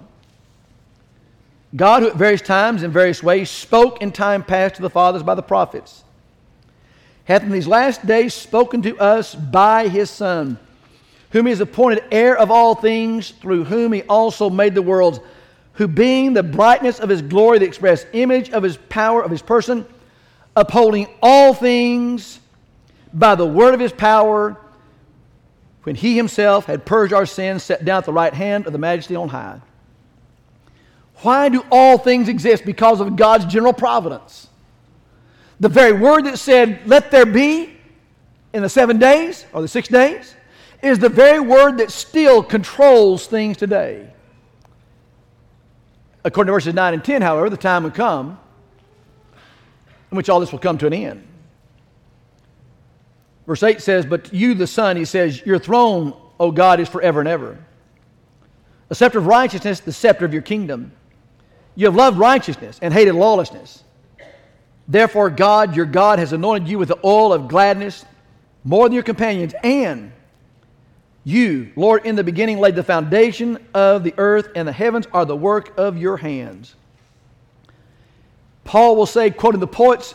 God, 1.76 2.04
who 2.04 2.10
at 2.10 2.16
various 2.16 2.42
times 2.42 2.84
in 2.84 2.92
various 2.92 3.24
ways 3.24 3.50
spoke 3.50 4.02
in 4.02 4.12
time 4.12 4.44
past 4.44 4.76
to 4.76 4.82
the 4.82 4.90
fathers 4.90 5.24
by 5.24 5.36
the 5.36 5.42
prophets, 5.42 6.04
hath 7.32 7.44
in 7.44 7.52
these 7.52 7.68
last 7.68 8.06
days 8.06 8.34
spoken 8.34 8.82
to 8.82 8.98
us 9.00 9.34
by 9.34 9.88
his 9.88 10.10
Son, 10.10 10.60
whom 11.32 11.46
he 11.46 11.52
has 11.52 11.62
appointed 11.62 12.04
heir 12.12 12.38
of 12.38 12.52
all 12.52 12.76
things, 12.76 13.32
through 13.32 13.64
whom 13.64 13.94
he 13.94 14.04
also 14.04 14.50
made 14.50 14.76
the 14.76 14.82
worlds, 14.82 15.20
who 15.74 15.88
being 15.88 16.34
the 16.34 16.44
brightness 16.44 17.00
of 17.00 17.10
his 17.10 17.22
glory, 17.22 17.60
the 17.60 17.66
express 17.66 18.06
image 18.14 18.50
of 18.50 18.64
his 18.64 18.78
power, 18.90 19.24
of 19.24 19.32
his 19.32 19.42
person, 19.42 19.86
upholding 20.56 21.08
all 21.22 21.54
things 21.54 22.40
by 23.14 23.36
the 23.36 23.46
word 23.46 23.74
of 23.74 23.80
his 23.80 23.94
power, 23.94 24.58
when 25.84 25.96
he 25.96 26.16
himself 26.16 26.66
had 26.66 26.86
purged 26.86 27.14
our 27.14 27.26
sins, 27.26 27.64
sat 27.64 27.84
down 27.86 28.00
at 28.00 28.06
the 28.06 28.14
right 28.14 28.34
hand 28.34 28.68
of 28.68 28.74
the 28.74 28.78
majesty 28.78 29.16
on 29.16 29.30
high. 29.30 29.60
Why 31.22 31.50
do 31.50 31.64
all 31.72 31.98
things 31.98 32.28
exist? 32.28 32.66
Because 32.66 33.00
of 33.00 33.16
God's 33.16 33.46
general 33.46 33.74
providence. 33.74 34.48
The 35.62 35.70
very 35.70 35.94
word 35.94 36.26
that 36.26 36.40
said, 36.40 36.82
let 36.88 37.12
there 37.12 37.26
be 37.26 37.78
in 38.52 38.64
the 38.64 38.70
seven 38.70 38.98
days 38.98 39.46
or 39.54 39.62
the 39.62 39.68
six 39.68 39.88
days, 39.88 40.36
is 40.82 40.98
the 40.98 41.08
very 41.08 41.40
word 41.40 41.78
that 41.78 41.92
still 41.92 42.42
controls 42.42 43.28
things 43.28 43.58
today. 43.58 44.12
According 46.24 46.48
to 46.48 46.54
verses 46.54 46.74
9 46.74 46.96
and 46.96 47.04
10, 47.04 47.22
however, 47.22 47.48
the 47.48 47.58
time 47.58 47.84
will 47.84 47.92
come 47.92 48.40
in 50.10 50.18
which 50.18 50.30
all 50.30 50.40
this 50.40 50.52
will 50.52 50.60
come 50.60 50.80
to 50.80 50.88
an 50.88 50.94
end. 50.94 51.28
Verse 53.46 53.62
8 53.62 53.82
says, 53.82 54.04
But 54.04 54.34
you, 54.34 54.56
the 54.56 54.66
Son, 54.66 54.98
he 54.98 55.06
says, 55.06 55.46
Your 55.46 55.60
throne, 55.60 56.20
O 56.40 56.50
God, 56.50 56.80
is 56.80 56.90
forever 56.90 57.20
and 57.20 57.30
ever. 57.30 57.64
A 58.90 58.96
scepter 58.96 59.20
of 59.20 59.28
righteousness, 59.28 59.80
the 59.80 59.94
scepter 59.94 60.26
of 60.26 60.34
your 60.34 60.42
kingdom. 60.42 60.92
You 61.76 61.86
have 61.86 61.96
loved 61.96 62.18
righteousness 62.18 62.80
and 62.82 62.92
hated 62.92 63.14
lawlessness. 63.14 63.84
Therefore, 64.92 65.30
God, 65.30 65.74
your 65.74 65.86
God, 65.86 66.20
has 66.20 66.34
anointed 66.34 66.68
you 66.68 66.78
with 66.78 66.90
the 66.90 67.00
oil 67.02 67.32
of 67.32 67.48
gladness 67.48 68.04
more 68.66 68.90
than 68.90 68.94
your 68.94 69.04
companions. 69.04 69.54
And 69.64 70.12
you, 71.24 71.72
Lord, 71.78 72.06
in 72.06 72.18
the 72.18 72.26
beginning 72.26 72.60
laid 72.60 72.76
the 72.76 72.84
foundation 72.84 73.58
of 73.74 74.04
the 74.04 74.14
earth, 74.18 74.50
and 74.54 74.68
the 74.68 74.74
heavens 74.74 75.08
are 75.14 75.24
the 75.24 75.36
work 75.36 75.78
of 75.78 75.98
your 75.98 76.18
hands. 76.18 76.76
Paul 78.66 78.98
will 78.98 79.06
say, 79.06 79.32
quoting 79.32 79.62
the 79.62 79.68
poets 79.68 80.14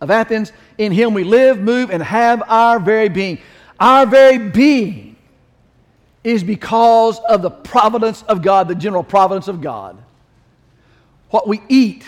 of 0.00 0.10
Athens, 0.10 0.52
In 0.78 0.90
him 0.90 1.14
we 1.14 1.22
live, 1.22 1.60
move, 1.60 1.90
and 1.90 2.02
have 2.02 2.42
our 2.48 2.80
very 2.80 3.08
being. 3.08 3.38
Our 3.78 4.04
very 4.04 4.38
being 4.38 5.14
is 6.24 6.42
because 6.42 7.20
of 7.20 7.42
the 7.42 7.50
providence 7.50 8.22
of 8.22 8.42
God, 8.42 8.66
the 8.66 8.74
general 8.74 9.04
providence 9.04 9.46
of 9.46 9.60
God. 9.60 9.96
What 11.30 11.46
we 11.46 11.62
eat, 11.68 12.04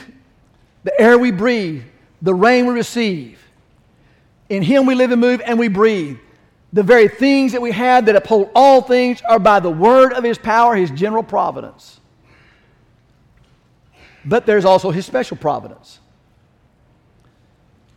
the 0.82 1.00
air 1.00 1.16
we 1.16 1.30
breathe, 1.30 1.84
the 2.22 2.34
rain 2.34 2.66
we 2.66 2.74
receive. 2.74 3.42
In 4.48 4.62
him 4.62 4.86
we 4.86 4.94
live 4.94 5.12
and 5.12 5.20
move 5.20 5.40
and 5.44 5.58
we 5.58 5.68
breathe. 5.68 6.18
The 6.72 6.82
very 6.82 7.08
things 7.08 7.52
that 7.52 7.62
we 7.62 7.72
have 7.72 8.06
that 8.06 8.16
uphold 8.16 8.50
all 8.54 8.82
things 8.82 9.22
are 9.22 9.38
by 9.38 9.60
the 9.60 9.70
word 9.70 10.12
of 10.12 10.22
his 10.22 10.38
power, 10.38 10.76
his 10.76 10.90
general 10.90 11.22
providence. 11.22 11.98
But 14.24 14.46
there's 14.46 14.64
also 14.64 14.90
his 14.90 15.06
special 15.06 15.36
providence. 15.36 15.98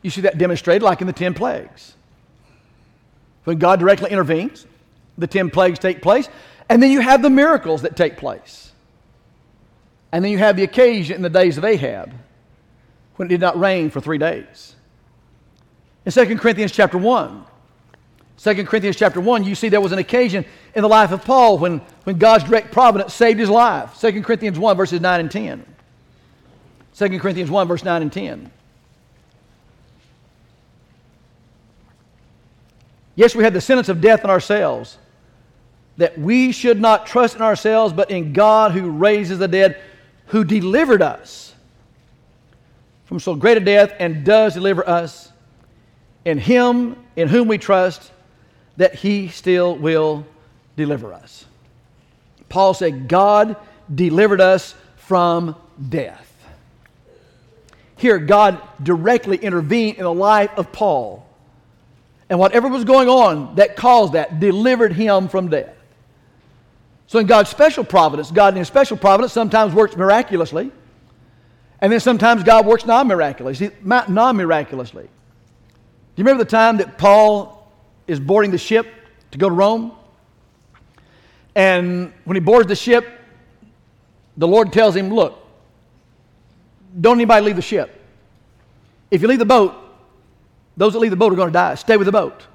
You 0.02 0.10
see 0.10 0.22
that 0.22 0.38
demonstrated 0.38 0.82
like 0.82 1.02
in 1.02 1.08
the 1.08 1.14
10 1.14 1.34
plagues. 1.34 1.96
When 3.44 3.58
God 3.58 3.80
directly 3.80 4.10
intervenes, 4.10 4.66
the 5.18 5.28
10 5.28 5.50
plagues 5.50 5.80
take 5.80 6.02
place, 6.02 6.30
and 6.70 6.82
then 6.82 6.92
you 6.92 7.02
have 7.02 7.22
the 7.22 7.30
miracles 7.30 7.82
that 7.82 7.96
take 7.96 8.18
place. 8.18 8.72
And 10.12 10.24
then 10.24 10.32
you 10.32 10.38
have 10.38 10.56
the 10.56 10.64
occasion 10.64 11.16
in 11.16 11.22
the 11.22 11.30
days 11.30 11.58
of 11.58 11.66
Ahab 11.66 12.14
when 13.16 13.28
it 13.28 13.30
did 13.30 13.42
not 13.42 13.60
rain 13.60 13.90
for 13.90 14.02
three 14.02 14.18
days. 14.18 14.76
In 16.06 16.12
2 16.12 16.38
Corinthians 16.38 16.72
chapter 16.72 16.98
1, 16.98 17.46
2 18.38 18.66
Corinthians 18.66 18.96
chapter 18.96 19.22
1, 19.22 19.44
you 19.44 19.56
see 19.56 19.70
there 19.70 19.80
was 19.80 19.92
an 19.92 20.00
occasion 20.00 20.44
in 20.76 20.82
the 20.82 20.90
life 20.90 21.12
of 21.12 21.24
Paul 21.24 21.58
when, 21.58 21.80
when 22.04 22.18
God's 22.18 22.44
direct 22.44 22.72
providence 22.72 23.14
saved 23.14 23.40
his 23.40 23.50
life. 23.50 23.98
2 24.00 24.22
Corinthians 24.22 24.60
1, 24.60 24.76
verses 24.76 25.00
9 25.00 25.20
and 25.20 25.32
10. 25.32 25.66
2 26.96 27.20
Corinthians 27.20 27.50
1, 27.50 27.68
verse 27.68 27.84
9 27.84 28.02
and 28.02 28.12
10. 28.12 28.52
Yes, 33.16 33.36
we 33.36 33.44
had 33.44 33.54
the 33.54 33.62
sentence 33.62 33.90
of 33.90 34.02
death 34.02 34.24
in 34.24 34.30
ourselves, 34.30 34.98
that 35.98 36.18
we 36.18 36.52
should 36.52 36.82
not 36.82 37.06
trust 37.06 37.36
in 37.36 37.42
ourselves, 37.42 37.94
but 37.94 38.10
in 38.10 38.34
God 38.34 38.72
who 38.72 38.90
raises 38.90 39.40
the 39.40 39.48
dead, 39.48 39.80
who 40.28 40.44
delivered 40.44 41.02
us 41.02 41.53
from 43.06 43.20
so 43.20 43.36
great 43.36 43.58
a 43.58 43.60
death 43.60 43.94
and 44.00 44.26
does 44.26 44.54
deliver 44.54 44.88
us. 44.88 45.32
In 46.26 46.38
Him, 46.38 46.96
in 47.16 47.28
whom 47.28 47.48
we 47.48 47.58
trust, 47.58 48.12
that 48.78 48.96
He 48.96 49.28
still 49.28 49.76
will 49.76 50.26
deliver 50.76 51.14
us. 51.14 51.46
Paul 52.50 52.74
said, 52.74 53.08
God 53.08 53.58
delivered 53.94 54.42
us 54.42 54.76
from 54.96 55.56
death. 55.90 56.30
Here, 57.98 58.20
God 58.20 58.62
directly 58.82 59.38
intervened 59.38 59.98
in 59.98 60.04
the 60.04 60.14
life 60.14 60.52
of 60.58 60.72
Paul. 60.72 61.28
And 62.30 62.40
whatever 62.40 62.68
was 62.68 62.84
going 62.84 63.10
on 63.10 63.56
that 63.56 63.76
caused 63.76 64.14
that 64.14 64.40
delivered 64.40 64.94
him 64.94 65.28
from 65.28 65.50
death. 65.50 65.76
So, 67.08 67.20
in 67.20 67.28
God's 67.28 67.50
special 67.50 67.84
providence, 67.84 68.32
God 68.32 68.54
in 68.54 68.58
His 68.58 68.68
special 68.68 68.98
providence 68.98 69.34
sometimes 69.34 69.74
works 69.74 69.96
miraculously, 69.96 70.72
and 71.82 71.92
then 71.92 72.00
sometimes 72.00 72.44
God 72.44 72.66
works 72.66 72.86
non 72.86 73.08
miraculously. 73.08 73.72
Non 73.84 74.38
miraculously. 74.38 75.04
Do 75.04 75.10
you 76.22 76.24
remember 76.24 76.44
the 76.44 76.50
time 76.50 76.78
that 76.78 76.98
Paul 76.98 77.72
is 78.08 78.20
boarding 78.20 78.52
the 78.52 78.58
ship 78.58 78.88
to 79.32 79.38
go 79.38 79.50
to 79.50 79.56
Rome? 79.56 79.92
And 81.56 82.14
when 82.26 82.36
he 82.36 82.42
boards 82.42 82.68
the 82.68 82.76
ship, 82.76 83.08
the 84.38 84.48
Lord 84.48 84.72
tells 84.74 84.96
him, 84.96 85.14
Look, 85.14 85.40
don't 87.00 87.18
anybody 87.18 87.46
leave 87.46 87.56
the 87.56 87.62
ship. 87.62 88.00
If 89.12 89.22
you 89.22 89.28
leave 89.28 89.40
the 89.40 89.46
boat, 89.46 89.76
those 90.78 90.94
that 90.94 91.00
leave 91.00 91.12
the 91.12 91.18
boat 91.18 91.34
are 91.34 91.36
going 91.36 91.50
to 91.50 91.54
die. 91.54 91.76
Stay 91.76 91.98
with 91.98 92.06
the 92.06 92.12
boat. 92.12 92.48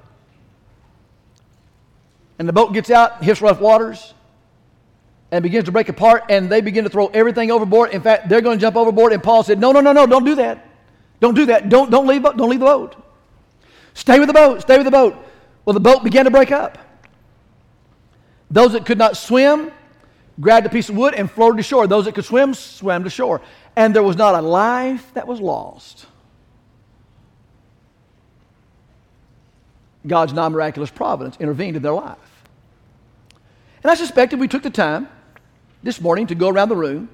And 2.37 2.47
the 2.47 2.53
boat 2.53 2.73
gets 2.73 2.89
out, 2.89 3.23
hits 3.23 3.41
rough 3.41 3.59
waters, 3.59 4.13
and 5.31 5.43
begins 5.43 5.65
to 5.65 5.71
break 5.71 5.89
apart, 5.89 6.23
and 6.29 6.49
they 6.49 6.61
begin 6.61 6.83
to 6.83 6.89
throw 6.89 7.07
everything 7.07 7.51
overboard. 7.51 7.91
In 7.91 8.01
fact, 8.01 8.29
they're 8.29 8.41
going 8.41 8.57
to 8.57 8.61
jump 8.61 8.75
overboard. 8.75 9.13
And 9.13 9.21
Paul 9.21 9.43
said, 9.43 9.59
No, 9.59 9.71
no, 9.71 9.79
no, 9.79 9.91
no, 9.91 10.05
don't 10.05 10.25
do 10.25 10.35
that. 10.35 10.67
Don't 11.19 11.35
do 11.35 11.45
that. 11.47 11.69
Don't, 11.69 11.91
don't, 11.91 12.07
leave, 12.07 12.23
don't 12.23 12.49
leave 12.49 12.59
the 12.59 12.65
boat. 12.65 12.95
Stay 13.93 14.19
with 14.19 14.27
the 14.27 14.33
boat. 14.33 14.61
Stay 14.61 14.77
with 14.77 14.85
the 14.85 14.91
boat. 14.91 15.15
Well, 15.65 15.73
the 15.73 15.79
boat 15.79 16.03
began 16.03 16.25
to 16.25 16.31
break 16.31 16.51
up. 16.51 16.77
Those 18.49 18.73
that 18.73 18.85
could 18.85 18.97
not 18.97 19.17
swim 19.17 19.71
grabbed 20.39 20.65
a 20.65 20.69
piece 20.69 20.89
of 20.89 20.95
wood 20.95 21.13
and 21.13 21.29
floated 21.29 21.57
to 21.57 21.63
shore. 21.63 21.85
Those 21.85 22.05
that 22.05 22.15
could 22.15 22.25
swim 22.25 22.53
swam 22.53 23.03
to 23.03 23.09
shore. 23.09 23.41
And 23.75 23.95
there 23.95 24.03
was 24.03 24.15
not 24.15 24.35
a 24.35 24.41
life 24.41 25.13
that 25.13 25.27
was 25.27 25.39
lost. 25.39 26.05
God's 30.07 30.33
non 30.33 30.53
miraculous 30.53 30.89
providence 30.89 31.37
intervened 31.39 31.75
in 31.75 31.83
their 31.83 31.93
life. 31.93 32.17
And 33.83 33.91
I 33.91 33.95
suspect 33.95 34.33
if 34.33 34.39
we 34.39 34.47
took 34.47 34.63
the 34.63 34.69
time 34.69 35.07
this 35.83 36.01
morning 36.01 36.27
to 36.27 36.35
go 36.35 36.49
around 36.49 36.69
the 36.69 36.75
room, 36.75 37.09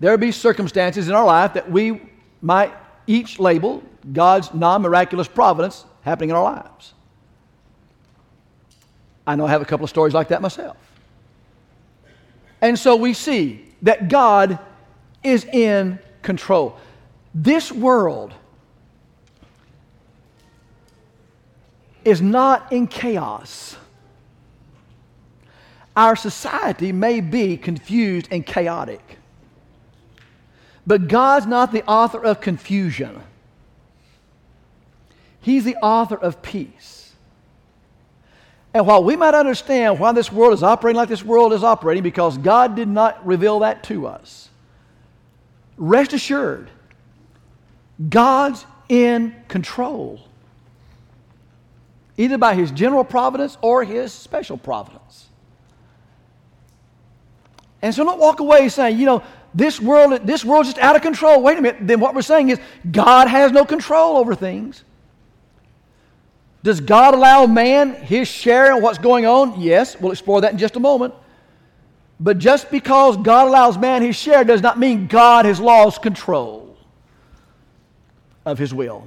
there 0.00 0.16
be 0.18 0.32
circumstances 0.32 1.08
in 1.08 1.14
our 1.14 1.24
life 1.24 1.54
that 1.54 1.70
we 1.70 2.02
might 2.42 2.72
each 3.06 3.38
label 3.38 3.82
God's 4.12 4.52
non 4.52 4.82
miraculous 4.82 5.28
providence 5.28 5.84
happening 6.02 6.30
in 6.30 6.36
our 6.36 6.42
lives. 6.42 6.92
I 9.26 9.36
know 9.36 9.46
I 9.46 9.50
have 9.50 9.62
a 9.62 9.64
couple 9.64 9.84
of 9.84 9.90
stories 9.90 10.12
like 10.12 10.28
that 10.28 10.42
myself. 10.42 10.76
And 12.60 12.78
so 12.78 12.96
we 12.96 13.14
see 13.14 13.64
that 13.82 14.08
God 14.08 14.58
is 15.22 15.44
in 15.44 15.98
control. 16.22 16.76
This 17.34 17.72
world 17.72 18.34
is 22.04 22.20
not 22.20 22.72
in 22.72 22.86
chaos. 22.86 23.76
Our 25.96 26.16
society 26.16 26.90
may 26.92 27.20
be 27.20 27.56
confused 27.56 28.28
and 28.30 28.44
chaotic, 28.44 29.18
but 30.86 31.08
God's 31.08 31.46
not 31.46 31.72
the 31.72 31.84
author 31.86 32.22
of 32.22 32.40
confusion. 32.40 33.20
He's 35.40 35.64
the 35.64 35.76
author 35.76 36.16
of 36.16 36.42
peace. 36.42 37.12
And 38.72 38.86
while 38.88 39.04
we 39.04 39.14
might 39.14 39.34
understand 39.34 40.00
why 40.00 40.10
this 40.10 40.32
world 40.32 40.52
is 40.52 40.64
operating 40.64 40.96
like 40.96 41.08
this 41.08 41.24
world 41.24 41.52
is 41.52 41.62
operating, 41.62 42.02
because 42.02 42.38
God 42.38 42.74
did 42.74 42.88
not 42.88 43.24
reveal 43.24 43.60
that 43.60 43.84
to 43.84 44.08
us, 44.08 44.48
rest 45.76 46.12
assured, 46.12 46.70
God's 48.08 48.66
in 48.88 49.32
control, 49.46 50.20
either 52.16 52.36
by 52.36 52.54
His 52.54 52.72
general 52.72 53.04
providence 53.04 53.56
or 53.60 53.84
His 53.84 54.12
special 54.12 54.56
providence. 54.56 55.28
And 57.84 57.94
so 57.94 58.02
don't 58.02 58.18
walk 58.18 58.40
away 58.40 58.70
saying, 58.70 58.98
you 58.98 59.04
know, 59.04 59.22
this 59.54 59.78
world, 59.78 60.26
this 60.26 60.42
world's 60.42 60.70
just 60.70 60.78
out 60.78 60.96
of 60.96 61.02
control. 61.02 61.42
Wait 61.42 61.58
a 61.58 61.60
minute. 61.60 61.86
Then 61.86 62.00
what 62.00 62.14
we're 62.14 62.22
saying 62.22 62.48
is 62.48 62.58
God 62.90 63.28
has 63.28 63.52
no 63.52 63.66
control 63.66 64.16
over 64.16 64.34
things. 64.34 64.82
Does 66.62 66.80
God 66.80 67.12
allow 67.12 67.44
man 67.44 67.92
his 67.92 68.26
share 68.26 68.74
in 68.74 68.80
what's 68.80 68.96
going 68.96 69.26
on? 69.26 69.60
Yes. 69.60 70.00
We'll 70.00 70.12
explore 70.12 70.40
that 70.40 70.52
in 70.52 70.58
just 70.58 70.76
a 70.76 70.80
moment. 70.80 71.12
But 72.18 72.38
just 72.38 72.70
because 72.70 73.18
God 73.18 73.48
allows 73.48 73.76
man 73.76 74.00
his 74.00 74.16
share 74.16 74.44
does 74.44 74.62
not 74.62 74.78
mean 74.78 75.06
God 75.06 75.44
has 75.44 75.60
lost 75.60 76.00
control 76.00 76.78
of 78.46 78.56
his 78.56 78.72
will 78.72 79.06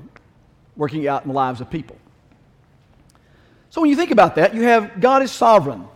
working 0.76 1.08
out 1.08 1.24
in 1.24 1.30
the 1.30 1.34
lives 1.34 1.62
of 1.62 1.72
people. 1.72 1.98
So 3.72 3.82
when 3.82 3.90
you 3.90 3.96
think 3.96 4.12
about 4.12 4.36
that, 4.36 4.54
you 4.54 4.62
have 4.62 5.02
God 5.02 5.24
is 5.24 5.32
sovereign. 5.32 5.88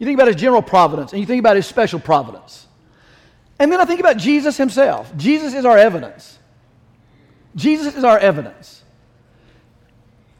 You 0.00 0.06
think 0.06 0.16
about 0.16 0.28
his 0.28 0.36
general 0.36 0.62
providence, 0.62 1.12
and 1.12 1.20
you 1.20 1.26
think 1.26 1.40
about 1.40 1.56
his 1.56 1.66
special 1.66 2.00
providence. 2.00 2.66
And 3.58 3.70
then 3.70 3.82
I 3.82 3.84
think 3.84 4.00
about 4.00 4.16
Jesus 4.16 4.56
himself. 4.56 5.14
Jesus 5.18 5.52
is 5.52 5.66
our 5.66 5.76
evidence. 5.76 6.38
Jesus 7.54 7.94
is 7.94 8.02
our 8.02 8.18
evidence. 8.18 8.82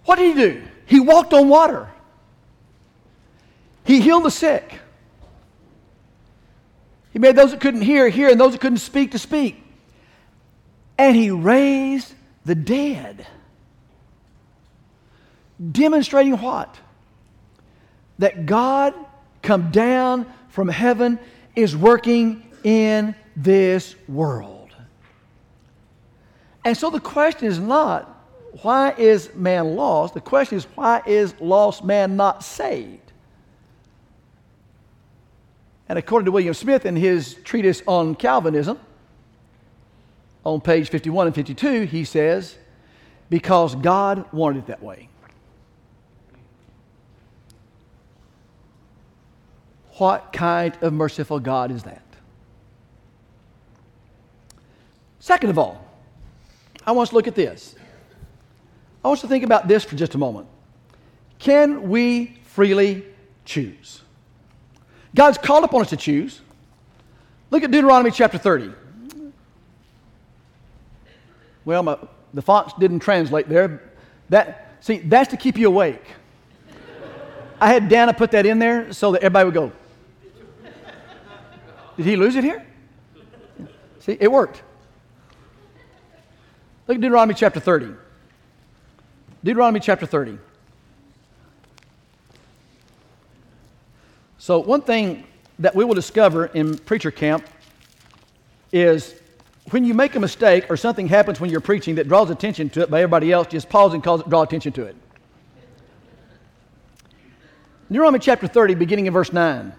What 0.06 0.16
did 0.16 0.34
he 0.34 0.42
do? 0.42 0.62
He 0.86 0.98
walked 0.98 1.34
on 1.34 1.50
water. 1.50 1.90
He 3.84 4.00
healed 4.00 4.24
the 4.24 4.30
sick. 4.30 4.80
He 7.12 7.18
made 7.18 7.36
those 7.36 7.50
that 7.50 7.60
couldn't 7.60 7.82
hear 7.82 8.08
hear 8.08 8.30
and 8.30 8.40
those 8.40 8.52
that 8.52 8.62
couldn't 8.62 8.78
speak 8.78 9.10
to 9.10 9.18
speak. 9.18 9.62
And 10.96 11.14
he 11.14 11.30
raised 11.30 12.14
the 12.46 12.54
dead. 12.54 13.26
Demonstrating 15.70 16.38
what? 16.38 16.74
That 18.18 18.46
God 18.46 18.94
come 19.42 19.70
down 19.70 20.26
from 20.48 20.68
heaven 20.68 21.18
is 21.56 21.76
working 21.76 22.42
in 22.64 23.14
this 23.36 23.94
world. 24.08 24.74
And 26.64 26.76
so 26.76 26.90
the 26.90 27.00
question 27.00 27.48
is 27.48 27.58
not 27.58 28.16
why 28.62 28.92
is 28.98 29.32
man 29.34 29.76
lost? 29.76 30.14
The 30.14 30.20
question 30.20 30.58
is 30.58 30.64
why 30.74 31.02
is 31.06 31.34
lost 31.40 31.84
man 31.84 32.16
not 32.16 32.42
saved? 32.42 33.12
And 35.88 35.98
according 35.98 36.26
to 36.26 36.32
William 36.32 36.54
Smith 36.54 36.86
in 36.86 36.96
his 36.96 37.34
treatise 37.44 37.82
on 37.86 38.14
Calvinism, 38.14 38.78
on 40.44 40.60
page 40.60 40.88
51 40.88 41.26
and 41.26 41.34
52, 41.34 41.82
he 41.82 42.04
says, 42.04 42.56
because 43.28 43.74
God 43.74 44.32
wanted 44.32 44.60
it 44.60 44.66
that 44.66 44.82
way. 44.82 45.09
What 50.00 50.32
kind 50.32 50.74
of 50.80 50.94
merciful 50.94 51.38
God 51.40 51.70
is 51.70 51.82
that? 51.82 52.02
Second 55.18 55.50
of 55.50 55.58
all, 55.58 55.86
I 56.86 56.92
want 56.92 57.08
us 57.08 57.10
to 57.10 57.16
look 57.16 57.28
at 57.28 57.34
this. 57.34 57.74
I 59.04 59.08
want 59.08 59.18
us 59.18 59.20
to 59.20 59.28
think 59.28 59.44
about 59.44 59.68
this 59.68 59.84
for 59.84 59.96
just 59.96 60.14
a 60.14 60.18
moment. 60.18 60.46
Can 61.38 61.90
we 61.90 62.38
freely 62.44 63.04
choose? 63.44 64.00
God's 65.14 65.36
called 65.36 65.64
upon 65.64 65.82
us 65.82 65.90
to 65.90 65.98
choose. 65.98 66.40
Look 67.50 67.62
at 67.62 67.70
Deuteronomy 67.70 68.10
chapter 68.10 68.38
30. 68.38 68.72
Well, 71.66 71.82
my, 71.82 71.98
the 72.32 72.40
fonts 72.40 72.72
didn't 72.80 73.00
translate 73.00 73.50
there. 73.50 73.92
That, 74.30 74.78
see, 74.80 74.96
that's 74.96 75.28
to 75.28 75.36
keep 75.36 75.58
you 75.58 75.68
awake. 75.68 76.06
I 77.60 77.70
had 77.70 77.90
Dana 77.90 78.14
put 78.14 78.30
that 78.30 78.46
in 78.46 78.58
there 78.58 78.94
so 78.94 79.12
that 79.12 79.18
everybody 79.18 79.44
would 79.44 79.54
go, 79.54 79.72
did 82.00 82.08
he 82.08 82.16
lose 82.16 82.34
it 82.34 82.44
here? 82.44 82.64
See, 83.98 84.16
it 84.18 84.32
worked. 84.32 84.62
Look 86.88 86.94
at 86.94 87.00
Deuteronomy 87.02 87.34
chapter 87.34 87.60
30. 87.60 87.92
Deuteronomy 89.44 89.80
chapter 89.80 90.06
30. 90.06 90.38
So, 94.38 94.60
one 94.60 94.80
thing 94.80 95.26
that 95.58 95.74
we 95.74 95.84
will 95.84 95.94
discover 95.94 96.46
in 96.46 96.78
preacher 96.78 97.10
camp 97.10 97.46
is 98.72 99.14
when 99.70 99.84
you 99.84 99.92
make 99.92 100.14
a 100.14 100.20
mistake 100.20 100.70
or 100.70 100.78
something 100.78 101.06
happens 101.06 101.38
when 101.38 101.50
you're 101.50 101.60
preaching 101.60 101.96
that 101.96 102.08
draws 102.08 102.30
attention 102.30 102.70
to 102.70 102.80
it 102.80 102.90
by 102.90 103.02
everybody 103.02 103.30
else, 103.30 103.46
just 103.46 103.68
pause 103.68 103.92
and 103.92 104.02
cause, 104.02 104.22
draw 104.22 104.40
attention 104.40 104.72
to 104.72 104.84
it. 104.84 104.96
Deuteronomy 107.88 108.20
chapter 108.20 108.46
30, 108.46 108.76
beginning 108.76 109.04
in 109.04 109.12
verse 109.12 109.34
9. 109.34 109.74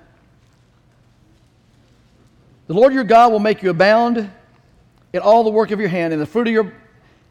The 2.72 2.78
Lord 2.78 2.94
your 2.94 3.04
God 3.04 3.34
will 3.34 3.40
make 3.40 3.62
you 3.62 3.70
abound 3.70 4.32
in 5.12 5.20
all 5.20 5.44
the 5.44 5.50
work 5.50 5.72
of 5.72 5.82
your 5.82 5.90
hand, 5.90 6.14
in 6.14 6.20
the 6.20 6.26
fruit 6.26 6.48
of 6.48 6.54
your 6.54 6.72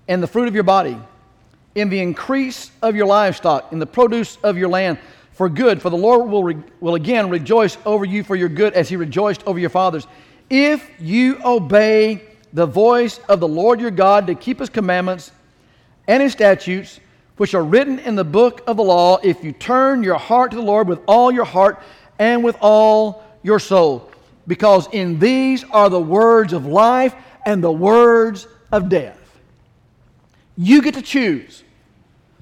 and 0.06 0.22
the 0.22 0.26
fruit 0.26 0.48
of 0.48 0.54
your 0.54 0.64
body, 0.64 0.98
in 1.74 1.88
the 1.88 1.98
increase 1.98 2.70
of 2.82 2.94
your 2.94 3.06
livestock, 3.06 3.72
in 3.72 3.78
the 3.78 3.86
produce 3.86 4.36
of 4.42 4.58
your 4.58 4.68
land, 4.68 4.98
for 5.32 5.48
good. 5.48 5.80
For 5.80 5.88
the 5.88 5.96
Lord 5.96 6.28
will, 6.28 6.44
re- 6.44 6.62
will 6.80 6.94
again 6.94 7.30
rejoice 7.30 7.78
over 7.86 8.04
you 8.04 8.22
for 8.22 8.36
your 8.36 8.50
good, 8.50 8.74
as 8.74 8.90
he 8.90 8.96
rejoiced 8.96 9.42
over 9.46 9.58
your 9.58 9.70
fathers. 9.70 10.06
If 10.50 10.90
you 11.00 11.38
obey 11.42 12.20
the 12.52 12.66
voice 12.66 13.18
of 13.26 13.40
the 13.40 13.48
Lord 13.48 13.80
your 13.80 13.90
God 13.90 14.26
to 14.26 14.34
keep 14.34 14.58
his 14.58 14.68
commandments 14.68 15.32
and 16.06 16.22
his 16.22 16.32
statutes, 16.32 17.00
which 17.38 17.54
are 17.54 17.64
written 17.64 17.98
in 18.00 18.14
the 18.14 18.24
book 18.24 18.62
of 18.66 18.76
the 18.76 18.84
law, 18.84 19.16
if 19.22 19.42
you 19.42 19.52
turn 19.52 20.02
your 20.02 20.18
heart 20.18 20.50
to 20.50 20.58
the 20.58 20.62
Lord 20.62 20.86
with 20.86 21.00
all 21.08 21.32
your 21.32 21.46
heart 21.46 21.82
and 22.18 22.44
with 22.44 22.58
all 22.60 23.24
your 23.42 23.58
soul 23.58 24.09
because 24.50 24.88
in 24.90 25.20
these 25.20 25.62
are 25.70 25.88
the 25.88 26.00
words 26.00 26.52
of 26.52 26.66
life 26.66 27.14
and 27.46 27.62
the 27.62 27.70
words 27.70 28.48
of 28.72 28.88
death. 28.88 29.16
You 30.56 30.82
get 30.82 30.94
to 30.94 31.02
choose. 31.02 31.62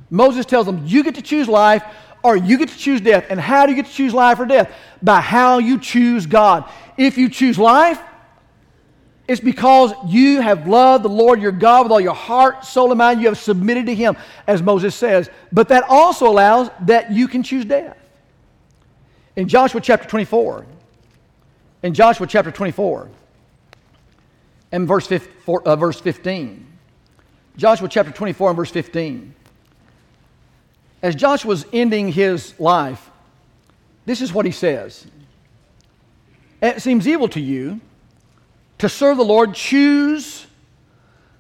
Moses 0.09 0.47
tells 0.47 0.65
them, 0.65 0.87
You 0.87 1.05
get 1.05 1.17
to 1.17 1.23
choose 1.23 1.49
life 1.49 1.85
or 2.23 2.35
you 2.35 2.57
get 2.57 2.71
to 2.71 2.79
choose 2.79 3.03
death. 3.03 3.27
And 3.29 3.39
how 3.39 3.67
do 3.67 3.73
you 3.73 3.77
get 3.77 3.91
to 3.91 3.93
choose 3.93 4.15
life 4.15 4.41
or 4.41 4.47
death? 4.47 4.73
By 5.03 5.21
how 5.21 5.59
you 5.59 5.79
choose 5.79 6.25
God. 6.25 6.65
If 6.97 7.19
you 7.19 7.29
choose 7.29 7.59
life, 7.59 8.01
it's 9.29 9.43
because 9.43 9.93
you 10.07 10.41
have 10.41 10.67
loved 10.67 11.05
the 11.05 11.11
Lord 11.11 11.43
your 11.43 11.53
God 11.53 11.83
with 11.83 11.93
all 11.93 12.01
your 12.01 12.15
heart, 12.15 12.65
soul, 12.65 12.91
and 12.91 12.97
mind. 12.97 13.21
You 13.21 13.27
have 13.27 13.37
submitted 13.37 13.85
to 13.85 13.95
Him, 13.95 14.17
as 14.47 14.63
Moses 14.63 14.95
says. 14.95 15.29
But 15.53 15.69
that 15.69 15.85
also 15.91 16.27
allows 16.27 16.71
that 16.87 17.13
you 17.13 17.29
can 17.29 17.43
choose 17.43 17.67
death. 17.67 17.99
In 19.37 19.47
Joshua 19.47 19.83
chapter 19.83 20.09
24, 20.09 20.65
in 21.89 21.95
Joshua 21.95 22.27
chapter 22.27 22.51
24 22.51 23.09
and 24.73 24.87
verse, 24.87 25.07
15, 25.07 25.33
uh, 25.65 25.75
verse 25.75 25.99
15. 25.99 26.67
Joshua 27.57 27.89
chapter 27.89 28.13
24 28.13 28.51
and 28.51 28.57
verse 28.59 28.71
15. 28.71 29.35
As 31.01 31.15
Joshua 31.15 31.49
was 31.49 31.65
ending 31.73 32.13
his 32.13 32.53
life, 32.61 33.11
this 34.05 34.21
is 34.21 34.35
what 34.35 34.45
he 34.45 34.53
says 34.53 35.07
It 36.61 36.83
seems 36.83 37.09
evil 37.09 37.27
to 37.29 37.41
you 37.41 37.81
to 38.77 38.89
serve 38.91 39.17
the 39.17 39.25
Lord. 39.25 39.55
Choose 39.55 40.47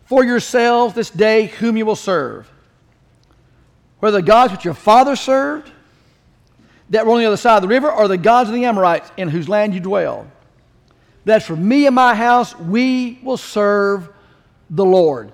for 0.06 0.24
yourselves 0.24 0.94
this 0.94 1.10
day 1.10 1.48
whom 1.48 1.76
you 1.76 1.84
will 1.84 1.94
serve. 1.94 2.50
Whether 3.98 4.16
the 4.16 4.26
gods 4.26 4.50
which 4.50 4.64
your 4.64 4.72
father 4.72 5.14
served, 5.14 5.70
that 6.88 7.04
were 7.04 7.12
on 7.12 7.18
the 7.18 7.26
other 7.26 7.36
side 7.36 7.56
of 7.56 7.62
the 7.62 7.68
river 7.68 7.92
or 7.92 8.08
the 8.08 8.16
gods 8.16 8.48
of 8.48 8.54
the 8.54 8.64
Amorites 8.64 9.12
in 9.18 9.28
whose 9.28 9.46
land 9.46 9.74
you 9.74 9.80
dwell. 9.80 10.26
That 11.28 11.42
for 11.42 11.54
me 11.54 11.84
and 11.84 11.94
my 11.94 12.14
house, 12.14 12.58
we 12.58 13.18
will 13.22 13.36
serve 13.36 14.08
the 14.70 14.84
Lord. 14.84 15.30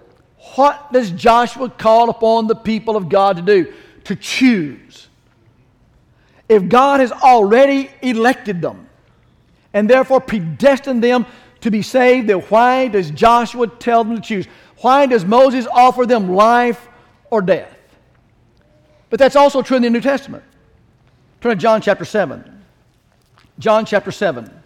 What 0.56 0.92
does 0.92 1.12
Joshua 1.12 1.70
call 1.70 2.10
upon 2.10 2.48
the 2.48 2.56
people 2.56 2.96
of 2.96 3.08
God 3.08 3.36
to 3.36 3.42
do? 3.42 3.72
To 4.06 4.16
choose. 4.16 5.06
if 6.48 6.68
God 6.68 6.98
has 6.98 7.12
already 7.12 7.92
elected 8.02 8.60
them 8.60 8.88
and 9.72 9.88
therefore 9.88 10.20
predestined 10.20 11.02
them 11.02 11.26
to 11.60 11.70
be 11.70 11.80
saved, 11.80 12.28
then 12.28 12.40
why 12.40 12.88
does 12.88 13.12
Joshua 13.12 13.68
tell 13.68 14.02
them 14.02 14.16
to 14.16 14.20
choose? 14.20 14.46
Why 14.78 15.06
does 15.06 15.24
Moses 15.24 15.64
offer 15.72 16.06
them 16.06 16.28
life 16.32 16.88
or 17.30 17.40
death? 17.40 17.72
But 19.10 19.20
that's 19.20 19.36
also 19.36 19.62
true 19.62 19.76
in 19.76 19.84
the 19.84 19.90
New 19.90 20.00
Testament. 20.00 20.42
Turn 21.40 21.50
to 21.50 21.56
John 21.56 21.80
chapter 21.80 22.04
7. 22.04 22.64
John 23.60 23.86
chapter 23.86 24.10
7. 24.10 24.63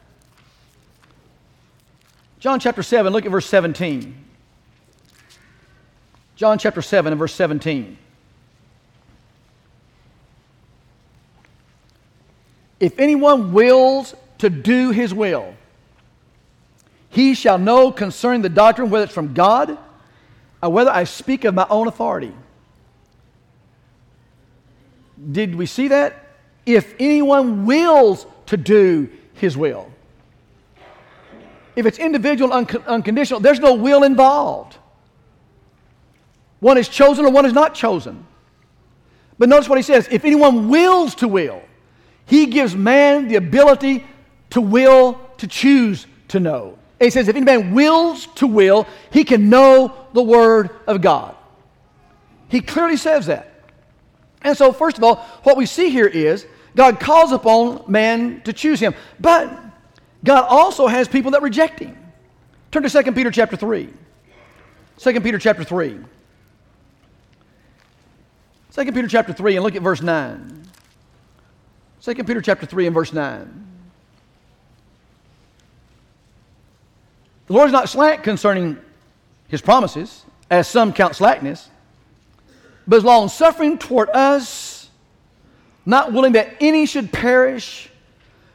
John 2.38 2.60
chapter 2.60 2.82
7, 2.82 3.12
look 3.12 3.24
at 3.24 3.32
verse 3.32 3.46
17. 3.46 4.24
John 6.36 6.58
chapter 6.58 6.80
7 6.80 7.12
and 7.12 7.18
verse 7.18 7.34
17. 7.34 7.98
If 12.78 13.00
anyone 13.00 13.52
wills 13.52 14.14
to 14.38 14.48
do 14.48 14.92
his 14.92 15.12
will, 15.12 15.54
he 17.10 17.34
shall 17.34 17.58
know 17.58 17.90
concerning 17.90 18.42
the 18.42 18.48
doctrine 18.48 18.90
whether 18.90 19.04
it's 19.04 19.14
from 19.14 19.34
God 19.34 19.76
or 20.62 20.70
whether 20.70 20.90
I 20.90 21.04
speak 21.04 21.44
of 21.44 21.54
my 21.54 21.66
own 21.68 21.88
authority. 21.88 22.32
Did 25.32 25.56
we 25.56 25.66
see 25.66 25.88
that? 25.88 26.26
If 26.64 26.94
anyone 27.00 27.66
wills 27.66 28.26
to 28.46 28.56
do 28.56 29.10
his 29.34 29.56
will. 29.56 29.90
If 31.78 31.86
it's 31.86 32.00
individual 32.00 32.52
un- 32.52 32.66
unconditional, 32.88 33.38
there's 33.38 33.60
no 33.60 33.74
will 33.74 34.02
involved. 34.02 34.76
One 36.58 36.76
is 36.76 36.88
chosen 36.88 37.24
or 37.24 37.30
one 37.30 37.46
is 37.46 37.52
not 37.52 37.72
chosen. 37.72 38.26
But 39.38 39.48
notice 39.48 39.68
what 39.68 39.78
he 39.78 39.84
says 39.84 40.08
if 40.10 40.24
anyone 40.24 40.68
wills 40.68 41.14
to 41.16 41.28
will, 41.28 41.62
he 42.26 42.46
gives 42.46 42.74
man 42.74 43.28
the 43.28 43.36
ability 43.36 44.04
to 44.50 44.60
will, 44.60 45.20
to 45.36 45.46
choose 45.46 46.08
to 46.28 46.40
know. 46.40 46.76
And 46.98 47.06
he 47.06 47.10
says 47.10 47.28
if 47.28 47.36
any 47.36 47.44
man 47.44 47.72
wills 47.72 48.26
to 48.34 48.48
will, 48.48 48.84
he 49.12 49.22
can 49.22 49.48
know 49.48 50.08
the 50.14 50.22
Word 50.22 50.70
of 50.88 51.00
God. 51.00 51.36
He 52.48 52.60
clearly 52.60 52.96
says 52.96 53.26
that. 53.26 53.52
And 54.42 54.56
so, 54.56 54.72
first 54.72 54.98
of 54.98 55.04
all, 55.04 55.18
what 55.44 55.56
we 55.56 55.64
see 55.64 55.90
here 55.90 56.08
is 56.08 56.44
God 56.74 56.98
calls 56.98 57.30
upon 57.30 57.84
man 57.86 58.40
to 58.42 58.52
choose 58.52 58.80
him. 58.80 58.96
But 59.20 59.67
God 60.24 60.46
also 60.48 60.86
has 60.86 61.08
people 61.08 61.30
that 61.32 61.42
reject 61.42 61.78
him. 61.78 61.96
Turn 62.70 62.82
to 62.82 63.02
2 63.02 63.12
Peter 63.12 63.30
chapter 63.30 63.56
3. 63.56 63.88
2 64.98 65.20
Peter 65.20 65.38
chapter 65.38 65.64
3. 65.64 65.98
2 68.72 68.84
Peter 68.92 69.08
chapter 69.08 69.32
3 69.32 69.56
and 69.56 69.64
look 69.64 69.76
at 69.76 69.82
verse 69.82 70.02
9. 70.02 70.62
2 72.02 72.14
Peter 72.24 72.40
chapter 72.40 72.66
3 72.66 72.86
and 72.86 72.94
verse 72.94 73.12
9. 73.12 73.66
The 77.46 77.52
Lord 77.52 77.66
is 77.66 77.72
not 77.72 77.88
slack 77.88 78.22
concerning 78.22 78.76
his 79.48 79.62
promises, 79.62 80.24
as 80.50 80.68
some 80.68 80.92
count 80.92 81.16
slackness, 81.16 81.70
but 82.86 82.96
is 82.96 83.04
long 83.04 83.28
suffering 83.28 83.78
toward 83.78 84.10
us, 84.10 84.90
not 85.86 86.12
willing 86.12 86.32
that 86.32 86.56
any 86.60 86.84
should 86.84 87.10
perish, 87.10 87.90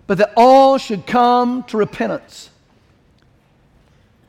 but 0.08 0.18
that 0.18 0.34
all 0.36 0.78
should 0.78 1.06
come 1.06 1.64
to 1.64 1.78
repentance. 1.78 2.50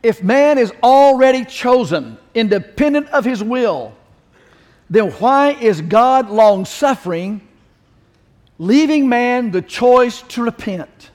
If 0.02 0.22
man 0.22 0.58
is 0.58 0.72
already 0.82 1.44
chosen, 1.44 2.18
independent 2.34 3.08
of 3.08 3.24
his 3.24 3.42
will, 3.42 3.94
then 4.90 5.10
why 5.12 5.52
is 5.52 5.80
God 5.80 6.30
long 6.30 6.64
suffering, 6.64 7.40
leaving 8.58 9.08
man 9.08 9.50
the 9.50 9.62
choice 9.62 10.22
to 10.22 10.42
repent? 10.42 11.10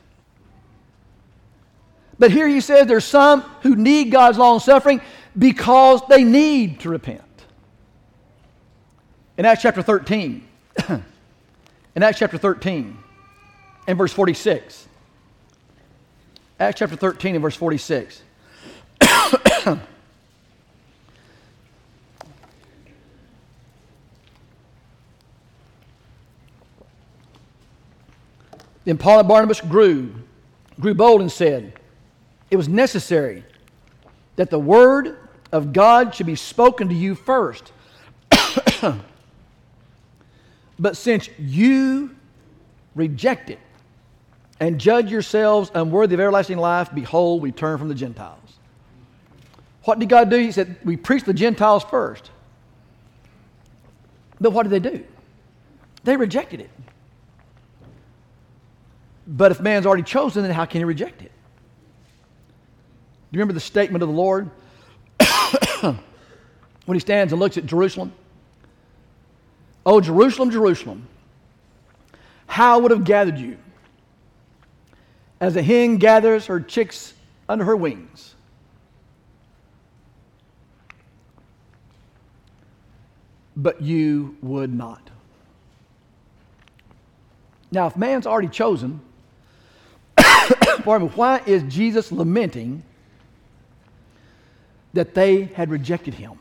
But 2.18 2.32
here 2.32 2.48
he 2.48 2.60
says 2.60 2.88
there's 2.88 3.06
some 3.06 3.42
who 3.62 3.76
need 3.76 4.12
God's 4.12 4.38
long 4.38 4.60
suffering 4.60 5.02
because 5.38 6.02
they 6.10 6.24
need 6.24 6.82
to 6.82 6.90
repent. 6.90 7.22
In 9.38 9.46
Acts 9.46 9.62
chapter 9.62 9.82
13, 9.82 10.46
in 10.90 12.04
Acts 12.04 12.20
chapter 12.20 12.38
13 12.38 12.98
and 13.90 13.98
verse 13.98 14.14
46, 14.14 14.88
Acts 16.60 16.78
chapter 16.78 16.96
13 16.96 17.34
and 17.34 17.42
verse 17.42 17.56
46. 17.56 18.22
then 28.86 28.98
Paul 29.00 29.20
and 29.22 29.28
Barnabas 29.28 29.60
grew, 29.60 30.14
grew 30.80 30.94
bold 30.94 31.22
and 31.22 31.32
said, 31.32 31.74
It 32.52 32.58
was 32.58 32.70
necessary 32.70 33.44
that 34.36 34.52
the 34.52 34.60
word 34.60 35.18
of 35.52 35.74
God 35.74 36.14
should 36.14 36.28
be 36.28 36.36
spoken 36.36 36.90
to 36.90 36.94
you 36.96 37.16
first. 37.16 37.72
but 40.78 40.96
since 40.96 41.28
you 41.40 42.16
reject 42.94 43.50
it 43.50 43.58
and 44.60 44.80
judge 44.80 45.12
yourselves 45.12 45.72
unworthy 45.74 46.16
of 46.16 46.20
everlasting 46.20 46.58
life, 46.58 46.90
behold, 46.94 47.42
we 47.42 47.52
turn 47.52 47.78
from 47.78 47.88
the 47.88 47.96
Gentiles. 47.96 48.40
What 49.84 50.00
did 50.00 50.10
God 50.10 50.30
do? 50.30 50.38
He 50.38 50.52
said, 50.52 50.78
We 50.84 50.98
preach 50.98 51.24
the 51.24 51.34
Gentiles 51.34 51.84
first. 51.84 52.30
But 54.42 54.52
what 54.52 54.64
did 54.64 54.70
they 54.70 54.90
do? 54.90 55.04
They 56.04 56.18
rejected 56.18 56.62
it. 56.62 56.70
But 59.28 59.52
if 59.52 59.60
man's 59.60 59.86
already 59.86 60.04
chosen, 60.04 60.44
then 60.44 60.52
how 60.52 60.66
can 60.66 60.82
he 60.82 60.86
reject 60.86 61.22
it? 61.22 61.32
Do 63.32 63.38
you 63.38 63.40
remember 63.40 63.54
the 63.54 63.60
statement 63.60 64.02
of 64.02 64.10
the 64.10 64.16
Lord 64.16 64.50
when 65.82 66.96
he 66.96 67.00
stands 67.00 67.32
and 67.32 67.40
looks 67.40 67.58
at 67.58 67.66
Jerusalem? 67.66 68.12
Oh, 69.86 70.02
Jerusalem, 70.02 70.52
Jerusalem, 70.52 71.08
how 72.48 72.76
I 72.76 72.82
would 72.82 72.92
have 72.92 73.04
gathered 73.04 73.38
you 73.38 73.58
as 75.40 75.56
a 75.56 75.62
hen 75.62 75.98
gathers 75.98 76.48
her 76.48 76.60
chicks 76.60 77.14
under 77.48 77.66
her 77.66 77.76
wings. 77.76 78.36
But 83.56 83.82
you 83.82 84.38
would 84.42 84.74
not. 84.74 85.10
Now, 87.72 87.88
if 87.88 87.96
man's 87.96 88.26
already 88.26 88.48
chosen, 88.48 89.02
pardon 90.18 91.08
me, 91.08 91.14
why 91.16 91.42
is 91.46 91.64
Jesus 91.64 92.12
lamenting 92.12 92.84
that 94.94 95.14
they 95.14 95.44
had 95.44 95.70
rejected 95.70 96.14
him? 96.14 96.34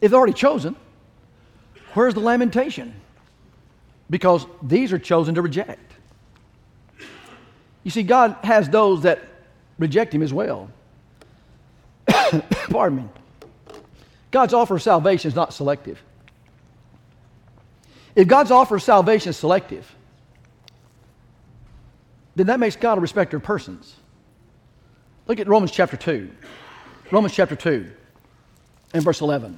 If 0.00 0.10
they're 0.10 0.18
already 0.18 0.32
chosen, 0.32 0.74
where's 1.94 2.14
the 2.14 2.20
lamentation? 2.20 3.01
Because 4.12 4.44
these 4.62 4.92
are 4.92 4.98
chosen 4.98 5.36
to 5.36 5.42
reject. 5.42 5.90
You 7.82 7.90
see, 7.90 8.02
God 8.02 8.36
has 8.44 8.68
those 8.68 9.04
that 9.04 9.22
reject 9.78 10.12
him 10.12 10.22
as 10.22 10.34
well. 10.34 10.70
Pardon 12.06 12.98
me. 12.98 13.04
God's 14.30 14.52
offer 14.52 14.76
of 14.76 14.82
salvation 14.82 15.28
is 15.30 15.34
not 15.34 15.54
selective. 15.54 16.02
If 18.14 18.28
God's 18.28 18.50
offer 18.50 18.76
of 18.76 18.82
salvation 18.82 19.30
is 19.30 19.38
selective, 19.38 19.90
then 22.36 22.48
that 22.48 22.60
makes 22.60 22.76
God 22.76 22.98
a 22.98 23.00
respecter 23.00 23.38
of 23.38 23.42
persons. 23.42 23.96
Look 25.26 25.40
at 25.40 25.48
Romans 25.48 25.72
chapter 25.72 25.96
2. 25.96 26.30
Romans 27.10 27.32
chapter 27.32 27.56
2 27.56 27.90
and 28.92 29.02
verse 29.02 29.22
11. 29.22 29.56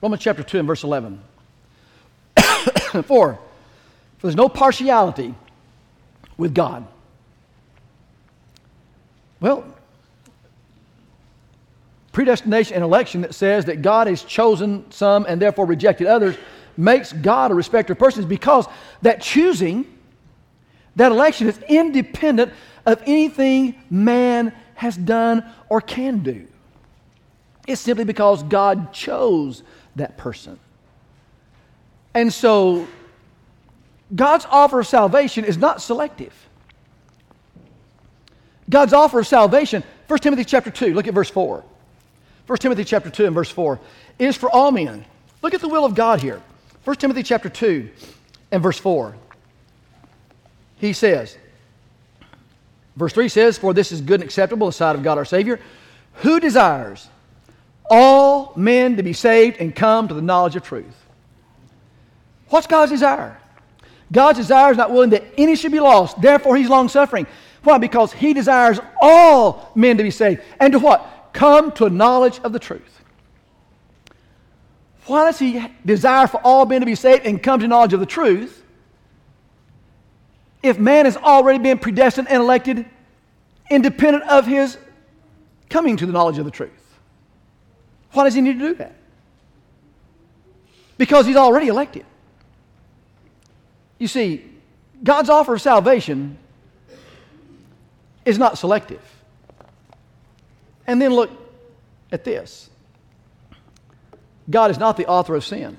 Romans 0.00 0.22
chapter 0.22 0.42
2 0.42 0.60
and 0.60 0.66
verse 0.66 0.82
11. 0.82 1.20
For, 2.92 3.02
for 3.02 3.38
there's 4.22 4.34
no 4.34 4.48
partiality 4.48 5.34
with 6.36 6.54
God. 6.54 6.86
Well, 9.40 9.64
predestination 12.12 12.74
and 12.74 12.82
election 12.82 13.20
that 13.20 13.34
says 13.34 13.66
that 13.66 13.82
God 13.82 14.06
has 14.06 14.22
chosen 14.22 14.90
some 14.90 15.26
and 15.28 15.40
therefore 15.40 15.66
rejected 15.66 16.06
others 16.06 16.36
makes 16.76 17.12
God 17.12 17.50
a 17.50 17.54
respecter 17.54 17.92
of 17.92 17.98
persons 17.98 18.24
because 18.24 18.66
that 19.02 19.20
choosing, 19.20 19.84
that 20.96 21.12
election 21.12 21.48
is 21.48 21.58
independent 21.68 22.52
of 22.86 23.02
anything 23.06 23.74
man 23.90 24.52
has 24.74 24.96
done 24.96 25.44
or 25.68 25.80
can 25.80 26.20
do. 26.22 26.46
It's 27.66 27.80
simply 27.80 28.04
because 28.04 28.42
God 28.44 28.92
chose 28.92 29.62
that 29.96 30.16
person. 30.16 30.58
And 32.18 32.32
so, 32.32 32.88
God's 34.12 34.44
offer 34.50 34.80
of 34.80 34.88
salvation 34.88 35.44
is 35.44 35.56
not 35.56 35.80
selective. 35.80 36.34
God's 38.68 38.92
offer 38.92 39.20
of 39.20 39.26
salvation, 39.28 39.84
1 40.08 40.18
Timothy 40.18 40.44
chapter 40.44 40.68
2, 40.68 40.94
look 40.94 41.06
at 41.06 41.14
verse 41.14 41.30
4. 41.30 41.62
1 42.48 42.58
Timothy 42.58 42.82
chapter 42.82 43.08
2 43.08 43.26
and 43.26 43.34
verse 43.36 43.50
4 43.50 43.78
is 44.18 44.36
for 44.36 44.50
all 44.50 44.72
men. 44.72 45.04
Look 45.42 45.54
at 45.54 45.60
the 45.60 45.68
will 45.68 45.84
of 45.84 45.94
God 45.94 46.20
here. 46.20 46.42
1 46.82 46.96
Timothy 46.96 47.22
chapter 47.22 47.48
2 47.48 47.88
and 48.50 48.64
verse 48.64 48.80
4. 48.80 49.14
He 50.78 50.92
says, 50.94 51.38
verse 52.96 53.12
3 53.12 53.28
says, 53.28 53.58
For 53.58 53.72
this 53.72 53.92
is 53.92 54.00
good 54.00 54.22
and 54.22 54.24
acceptable 54.24 54.66
in 54.66 54.70
the 54.70 54.72
sight 54.72 54.96
of 54.96 55.04
God 55.04 55.18
our 55.18 55.24
Savior, 55.24 55.60
who 56.14 56.40
desires 56.40 57.08
all 57.88 58.54
men 58.56 58.96
to 58.96 59.04
be 59.04 59.12
saved 59.12 59.58
and 59.60 59.72
come 59.72 60.08
to 60.08 60.14
the 60.14 60.22
knowledge 60.22 60.56
of 60.56 60.64
truth. 60.64 61.04
What's 62.48 62.66
God's 62.66 62.92
desire? 62.92 63.40
God's 64.10 64.38
desire 64.38 64.70
is 64.72 64.78
not 64.78 64.90
willing 64.90 65.10
that 65.10 65.24
any 65.36 65.54
should 65.54 65.72
be 65.72 65.80
lost. 65.80 66.20
Therefore, 66.20 66.56
He's 66.56 66.68
long 66.68 66.88
suffering. 66.88 67.26
Why? 67.62 67.78
Because 67.78 68.12
He 68.12 68.32
desires 68.32 68.80
all 69.00 69.70
men 69.74 69.96
to 69.98 70.02
be 70.02 70.10
saved. 70.10 70.42
And 70.60 70.72
to 70.72 70.78
what? 70.78 71.30
Come 71.32 71.72
to 71.72 71.84
a 71.86 71.90
knowledge 71.90 72.40
of 72.42 72.52
the 72.52 72.58
truth. 72.58 73.02
Why 75.06 75.24
does 75.24 75.38
He 75.38 75.64
desire 75.84 76.26
for 76.26 76.40
all 76.42 76.66
men 76.66 76.80
to 76.80 76.86
be 76.86 76.94
saved 76.94 77.26
and 77.26 77.42
come 77.42 77.60
to 77.60 77.68
knowledge 77.68 77.92
of 77.92 78.00
the 78.00 78.06
truth? 78.06 78.64
If 80.62 80.78
man 80.78 81.04
has 81.04 81.16
already 81.16 81.58
been 81.58 81.78
predestined 81.78 82.28
and 82.28 82.42
elected 82.42 82.86
independent 83.70 84.24
of 84.24 84.46
his 84.46 84.78
coming 85.68 85.96
to 85.96 86.06
the 86.06 86.12
knowledge 86.12 86.38
of 86.38 86.44
the 86.44 86.50
truth. 86.50 86.70
Why 88.12 88.24
does 88.24 88.34
he 88.34 88.40
need 88.40 88.54
to 88.54 88.58
do 88.58 88.74
that? 88.76 88.94
Because 90.96 91.26
he's 91.26 91.36
already 91.36 91.68
elected. 91.68 92.04
You 93.98 94.08
see, 94.08 94.44
God's 95.02 95.28
offer 95.28 95.54
of 95.54 95.62
salvation 95.62 96.38
is 98.24 98.38
not 98.38 98.58
selective. 98.58 99.02
And 100.86 101.00
then 101.00 101.12
look 101.12 101.30
at 102.12 102.24
this 102.24 102.70
God 104.48 104.70
is 104.70 104.78
not 104.78 104.96
the 104.96 105.06
author 105.06 105.34
of 105.34 105.44
sin. 105.44 105.76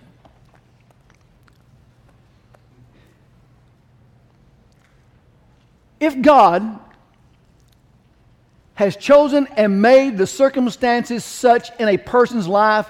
If 6.00 6.22
God 6.22 6.80
has 8.76 8.96
chosen 8.96 9.48
and 9.58 9.82
made 9.82 10.18
the 10.18 10.26
circumstances 10.26 11.26
such 11.26 11.78
in 11.80 11.90
a 11.90 11.98
person's 11.98 12.48
life 12.48 12.90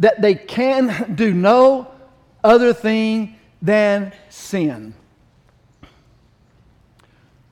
that 0.00 0.20
they 0.20 0.34
can 0.34 1.14
do 1.14 1.32
no 1.32 1.88
other 2.42 2.72
thing 2.72 3.37
than 3.60 4.12
sin. 4.28 4.94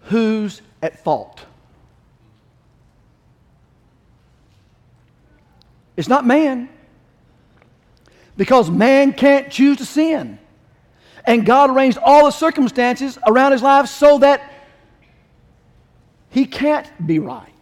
Who's 0.03 0.63
at 0.83 1.03
fault? 1.03 1.45
It's 5.97 6.09
not 6.09 6.27
man. 6.27 6.69
Because 8.37 8.71
man 8.71 9.13
can't 9.13 9.51
choose 9.51 9.79
to 9.79 9.87
sin. 9.87 10.39
And 11.25 11.45
God 11.45 11.71
arranged 11.71 11.99
all 11.99 12.27
the 12.27 12.31
circumstances 12.31 13.19
around 13.27 13.53
his 13.53 13.63
life 13.63 13.89
so 13.89 14.19
that 14.19 14.53
he 16.31 16.47
can't 16.47 16.87
be 17.05 17.19
right. 17.19 17.56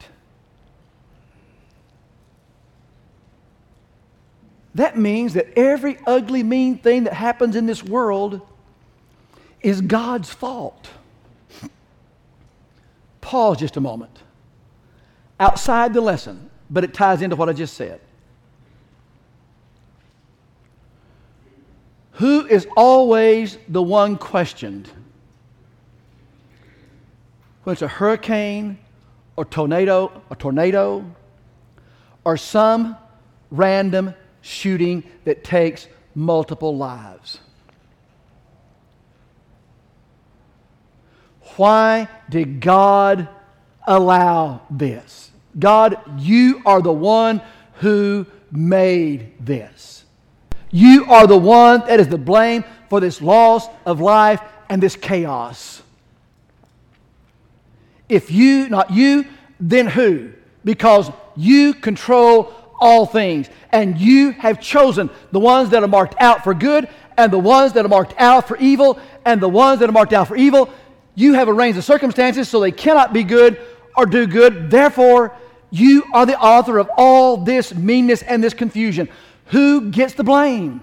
That 4.74 4.98
means 4.98 5.34
that 5.34 5.56
every 5.56 5.98
ugly, 6.06 6.42
mean 6.42 6.78
thing 6.78 7.04
that 7.04 7.12
happens 7.12 7.54
in 7.54 7.66
this 7.66 7.82
world 7.82 8.40
is 9.60 9.80
God's 9.80 10.30
fault. 10.30 10.90
Pause 13.20 13.60
just 13.60 13.76
a 13.76 13.80
moment. 13.80 14.18
Outside 15.38 15.94
the 15.94 16.00
lesson, 16.00 16.50
but 16.68 16.84
it 16.84 16.92
ties 16.92 17.22
into 17.22 17.37
what 17.37 17.48
I 17.48 17.52
just 17.52 17.74
said. 17.74 18.00
Who 22.12 22.46
is 22.46 22.66
always 22.76 23.58
the 23.68 23.82
one 23.82 24.16
questioned? 24.16 24.88
When 27.62 27.72
it's 27.72 27.82
a 27.82 27.88
hurricane 27.88 28.78
or 29.37 29.44
tornado, 29.44 30.22
a 30.30 30.37
tornado, 30.37 31.04
or 32.24 32.37
some 32.37 32.96
random 33.50 34.14
shooting 34.44 35.02
that 35.24 35.42
takes 35.42 35.88
multiple 36.14 36.76
lives. 36.76 37.38
Why 41.57 42.09
did 42.28 42.61
God 42.61 43.26
allow 43.87 44.61
this? 44.70 45.30
God, 45.59 45.96
you 46.20 46.61
are 46.66 46.83
the 46.83 46.92
one 46.92 47.40
who 47.76 48.26
made 48.52 49.33
this. 49.44 50.04
You 50.70 51.07
are 51.07 51.26
the 51.26 51.38
one 51.38 51.80
that 51.87 51.98
is 51.98 52.09
the 52.09 52.18
blame 52.18 52.64
for 52.90 53.00
this 53.00 53.22
loss 53.22 53.66
of 53.87 54.00
life 54.00 54.42
and 54.68 54.83
this 54.83 54.94
chaos. 54.94 55.83
If 58.11 58.30
you, 58.30 58.68
not 58.68 58.90
you, 58.90 59.24
then 59.59 59.87
who? 59.87 60.33
Because 60.64 61.11
you 61.35 61.72
control 61.72 62.52
all 62.85 63.07
things. 63.07 63.49
And 63.73 63.99
you 63.99 64.33
have 64.33 64.61
chosen 64.61 65.09
the 65.33 65.40
ones 65.40 65.70
that 65.70 65.83
are 65.83 65.88
marked 65.88 66.14
out 66.20 66.44
for 66.44 66.53
good 66.53 66.87
and 67.16 67.33
the 67.33 67.38
ones 67.38 67.73
that 67.73 67.85
are 67.85 67.88
marked 67.88 68.14
out 68.18 68.47
for 68.47 68.59
evil 68.59 69.01
and 69.25 69.40
the 69.40 69.49
ones 69.49 69.81
that 69.81 69.88
are 69.88 69.92
marked 69.92 70.12
out 70.12 70.29
for 70.29 70.37
evil. 70.37 70.68
You 71.14 71.33
have 71.33 71.49
arranged 71.49 71.79
the 71.79 71.83
circumstances 71.83 72.47
so 72.47 72.61
they 72.61 72.73
cannot 72.73 73.14
be 73.14 73.25
good 73.25 73.59
or 73.97 74.05
do 74.05 74.27
good. 74.27 74.70
Therefore, 74.70 75.35
you 75.70 76.05
are 76.12 76.27
the 76.27 76.38
author 76.38 76.77
of 76.77 76.90
all 76.99 77.38
this 77.38 77.75
meanness 77.75 78.20
and 78.20 78.44
this 78.44 78.53
confusion. 78.53 79.09
Who 79.47 79.90
gets 79.90 80.12
the 80.12 80.25
blame? 80.25 80.83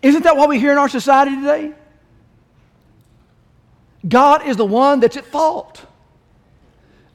Isn't 0.00 0.22
that 0.22 0.36
what 0.36 0.48
we 0.48 0.60
hear 0.60 0.70
in 0.70 0.78
our 0.78 0.88
society 0.88 1.34
today? 1.34 1.72
God 4.06 4.46
is 4.46 4.56
the 4.56 4.64
one 4.64 5.00
that's 5.00 5.16
at 5.16 5.24
fault. 5.24 5.84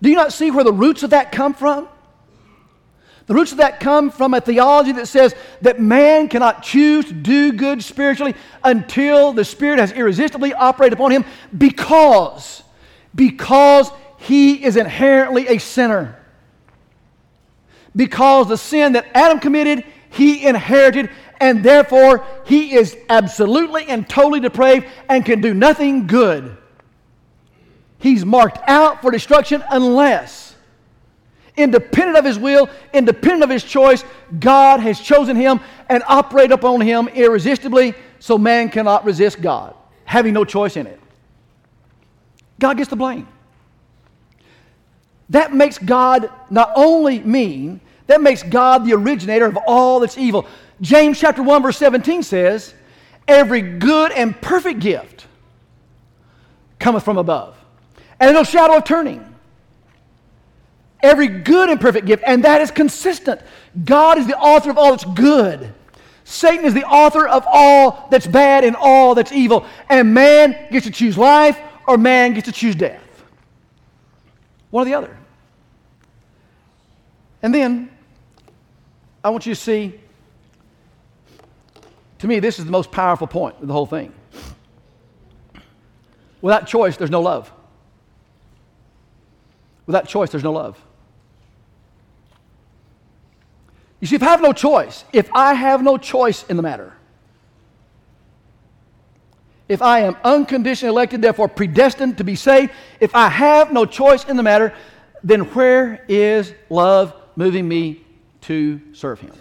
Do 0.01 0.09
you 0.09 0.15
not 0.15 0.33
see 0.33 0.51
where 0.51 0.65
the 0.65 0.73
roots 0.73 1.03
of 1.03 1.11
that 1.11 1.31
come 1.31 1.53
from? 1.53 1.87
The 3.27 3.33
roots 3.33 3.51
of 3.51 3.59
that 3.59 3.79
come 3.79 4.09
from 4.09 4.33
a 4.33 4.41
theology 4.41 4.91
that 4.93 5.07
says 5.07 5.35
that 5.61 5.79
man 5.79 6.27
cannot 6.27 6.63
choose 6.63 7.05
to 7.05 7.13
do 7.13 7.53
good 7.53 7.83
spiritually 7.83 8.33
until 8.63 9.31
the 9.31 9.45
Spirit 9.45 9.79
has 9.79 9.91
irresistibly 9.91 10.53
operated 10.53 10.93
upon 10.93 11.11
him 11.11 11.25
because, 11.57 12.63
because 13.13 13.91
he 14.17 14.63
is 14.63 14.75
inherently 14.75 15.47
a 15.47 15.59
sinner. 15.59 16.17
Because 17.95 18.47
the 18.47 18.57
sin 18.57 18.93
that 18.93 19.07
Adam 19.13 19.39
committed, 19.39 19.85
he 20.09 20.45
inherited, 20.45 21.09
and 21.39 21.63
therefore 21.63 22.25
he 22.45 22.73
is 22.75 22.97
absolutely 23.09 23.85
and 23.87 24.07
totally 24.07 24.39
depraved 24.39 24.87
and 25.09 25.25
can 25.25 25.41
do 25.41 25.53
nothing 25.53 26.07
good. 26.07 26.57
He's 27.97 28.25
marked 28.25 28.57
out 28.67 29.01
for 29.01 29.11
destruction 29.11 29.63
unless 29.69 30.50
independent 31.57 32.17
of 32.17 32.25
his 32.25 32.39
will, 32.39 32.69
independent 32.93 33.43
of 33.43 33.49
his 33.49 33.63
choice, 33.63 34.03
God 34.39 34.79
has 34.79 34.99
chosen 34.99 35.35
him 35.35 35.59
and 35.89 36.03
operate 36.07 36.51
upon 36.51 36.81
him 36.81 37.07
irresistibly, 37.09 37.93
so 38.19 38.37
man 38.37 38.69
cannot 38.69 39.05
resist 39.05 39.41
God, 39.41 39.75
having 40.05 40.33
no 40.33 40.45
choice 40.45 40.77
in 40.77 40.87
it. 40.87 40.99
God 42.59 42.77
gets 42.77 42.89
the 42.89 42.95
blame. 42.95 43.27
That 45.29 45.53
makes 45.53 45.77
God 45.77 46.29
not 46.49 46.71
only 46.75 47.19
mean, 47.19 47.79
that 48.07 48.21
makes 48.21 48.43
God 48.43 48.85
the 48.85 48.93
originator 48.93 49.45
of 49.45 49.57
all 49.65 50.01
that's 50.01 50.17
evil. 50.17 50.45
James 50.81 51.19
chapter 51.19 51.41
1 51.41 51.61
verse 51.61 51.77
17 51.77 52.23
says, 52.23 52.73
"Every 53.27 53.61
good 53.61 54.11
and 54.11 54.39
perfect 54.41 54.79
gift 54.79 55.27
cometh 56.79 57.03
from 57.03 57.17
above, 57.17 57.55
and 58.19 58.33
no 58.33 58.43
shadow 58.43 58.77
of 58.77 58.83
turning." 58.83 59.30
Every 61.03 61.27
good 61.27 61.69
and 61.69 61.79
perfect 61.79 62.05
gift, 62.05 62.23
and 62.25 62.43
that 62.43 62.61
is 62.61 62.71
consistent. 62.71 63.41
God 63.85 64.17
is 64.17 64.27
the 64.27 64.37
author 64.37 64.69
of 64.69 64.77
all 64.77 64.91
that's 64.91 65.05
good. 65.05 65.73
Satan 66.23 66.65
is 66.65 66.73
the 66.73 66.85
author 66.85 67.27
of 67.27 67.45
all 67.47 68.07
that's 68.09 68.25
bad 68.25 68.63
and 68.63 68.75
all 68.75 69.15
that's 69.15 69.31
evil. 69.31 69.65
And 69.89 70.13
man 70.13 70.67
gets 70.71 70.85
to 70.85 70.91
choose 70.91 71.17
life 71.17 71.59
or 71.87 71.97
man 71.97 72.33
gets 72.33 72.45
to 72.45 72.53
choose 72.53 72.75
death. 72.75 73.01
One 74.69 74.83
or 74.83 74.85
the 74.85 74.93
other. 74.93 75.17
And 77.41 77.53
then, 77.53 77.89
I 79.23 79.29
want 79.29 79.45
you 79.45 79.53
to 79.53 79.59
see, 79.59 79.99
to 82.19 82.27
me, 82.27 82.39
this 82.39 82.59
is 82.59 82.65
the 82.65 82.71
most 82.71 82.91
powerful 82.91 83.27
point 83.27 83.55
of 83.61 83.67
the 83.67 83.73
whole 83.73 83.85
thing. 83.85 84.13
Without 86.41 86.65
choice, 86.65 86.97
there's 86.97 87.11
no 87.11 87.21
love. 87.21 87.51
Without 89.85 90.07
choice, 90.07 90.29
there's 90.29 90.43
no 90.43 90.53
love. 90.53 90.81
You 94.01 94.07
see, 94.07 94.15
if 94.15 94.23
I 94.23 94.31
have 94.31 94.41
no 94.41 94.51
choice, 94.51 95.05
if 95.13 95.29
I 95.33 95.53
have 95.53 95.81
no 95.81 95.97
choice 95.97 96.43
in 96.43 96.57
the 96.57 96.63
matter, 96.63 96.93
if 99.69 99.81
I 99.81 100.01
am 100.01 100.17
unconditionally 100.25 100.91
elected, 100.91 101.21
therefore 101.21 101.47
predestined 101.47 102.17
to 102.17 102.25
be 102.25 102.35
saved, 102.35 102.73
if 102.99 103.15
I 103.15 103.29
have 103.29 103.71
no 103.71 103.85
choice 103.85 104.25
in 104.25 104.35
the 104.35 104.43
matter, 104.43 104.73
then 105.23 105.41
where 105.53 106.03
is 106.09 106.53
love 106.69 107.13
moving 107.37 107.67
me 107.67 108.03
to 108.41 108.81
serve 108.91 109.21
Him? 109.21 109.31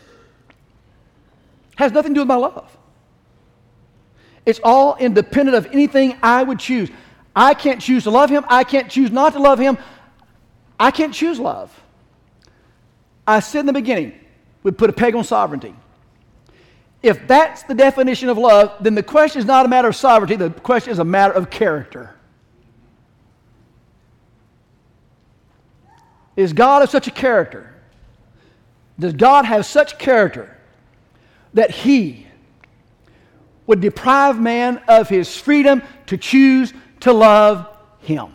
Has 1.76 1.90
nothing 1.90 2.12
to 2.12 2.18
do 2.18 2.20
with 2.20 2.28
my 2.28 2.36
love. 2.36 2.76
It's 4.46 4.60
all 4.62 4.96
independent 4.96 5.56
of 5.56 5.66
anything 5.72 6.16
I 6.22 6.42
would 6.42 6.58
choose. 6.58 6.90
I 7.34 7.54
can't 7.54 7.80
choose 7.80 8.04
to 8.04 8.10
love 8.10 8.30
him. 8.30 8.44
I 8.48 8.64
can't 8.64 8.90
choose 8.90 9.10
not 9.10 9.32
to 9.34 9.38
love 9.38 9.58
him. 9.58 9.78
I 10.78 10.90
can't 10.90 11.14
choose 11.14 11.38
love. 11.38 11.74
I 13.26 13.40
said 13.40 13.60
in 13.60 13.66
the 13.66 13.72
beginning, 13.72 14.18
we 14.62 14.70
put 14.70 14.90
a 14.90 14.92
peg 14.92 15.14
on 15.14 15.24
sovereignty. 15.24 15.74
If 17.02 17.26
that's 17.26 17.62
the 17.62 17.74
definition 17.74 18.28
of 18.28 18.36
love, 18.36 18.74
then 18.80 18.94
the 18.94 19.02
question 19.02 19.40
is 19.40 19.46
not 19.46 19.64
a 19.64 19.68
matter 19.68 19.88
of 19.88 19.96
sovereignty, 19.96 20.36
the 20.36 20.50
question 20.50 20.92
is 20.92 20.98
a 20.98 21.04
matter 21.04 21.32
of 21.32 21.50
character. 21.50 22.14
Is 26.36 26.52
God 26.52 26.82
of 26.82 26.90
such 26.90 27.06
a 27.06 27.10
character? 27.10 27.74
Does 28.98 29.14
God 29.14 29.46
have 29.46 29.64
such 29.64 29.98
character 29.98 30.56
that 31.54 31.70
He 31.70 32.26
would 33.66 33.80
deprive 33.80 34.40
man 34.40 34.82
of 34.88 35.08
his 35.08 35.36
freedom 35.36 35.82
to 36.06 36.16
choose 36.18 36.72
to 37.00 37.12
love 37.12 37.66
Him? 38.00 38.32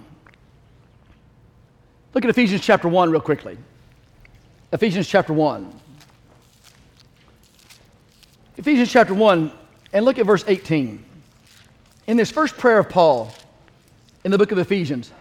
Look 2.13 2.23
at 2.23 2.29
Ephesians 2.29 2.61
chapter 2.61 2.87
1 2.87 3.11
real 3.11 3.21
quickly. 3.21 3.57
Ephesians 4.71 5.07
chapter 5.07 5.33
1. 5.33 5.81
Ephesians 8.57 8.89
chapter 8.89 9.13
1, 9.13 9.51
and 9.91 10.05
look 10.05 10.17
at 10.17 10.25
verse 10.25 10.45
18. 10.47 11.03
In 12.07 12.17
this 12.17 12.31
first 12.31 12.57
prayer 12.57 12.79
of 12.79 12.89
Paul 12.89 13.33
in 14.23 14.31
the 14.31 14.37
book 14.37 14.53
of 14.53 14.57
Ephesians, 14.57 15.11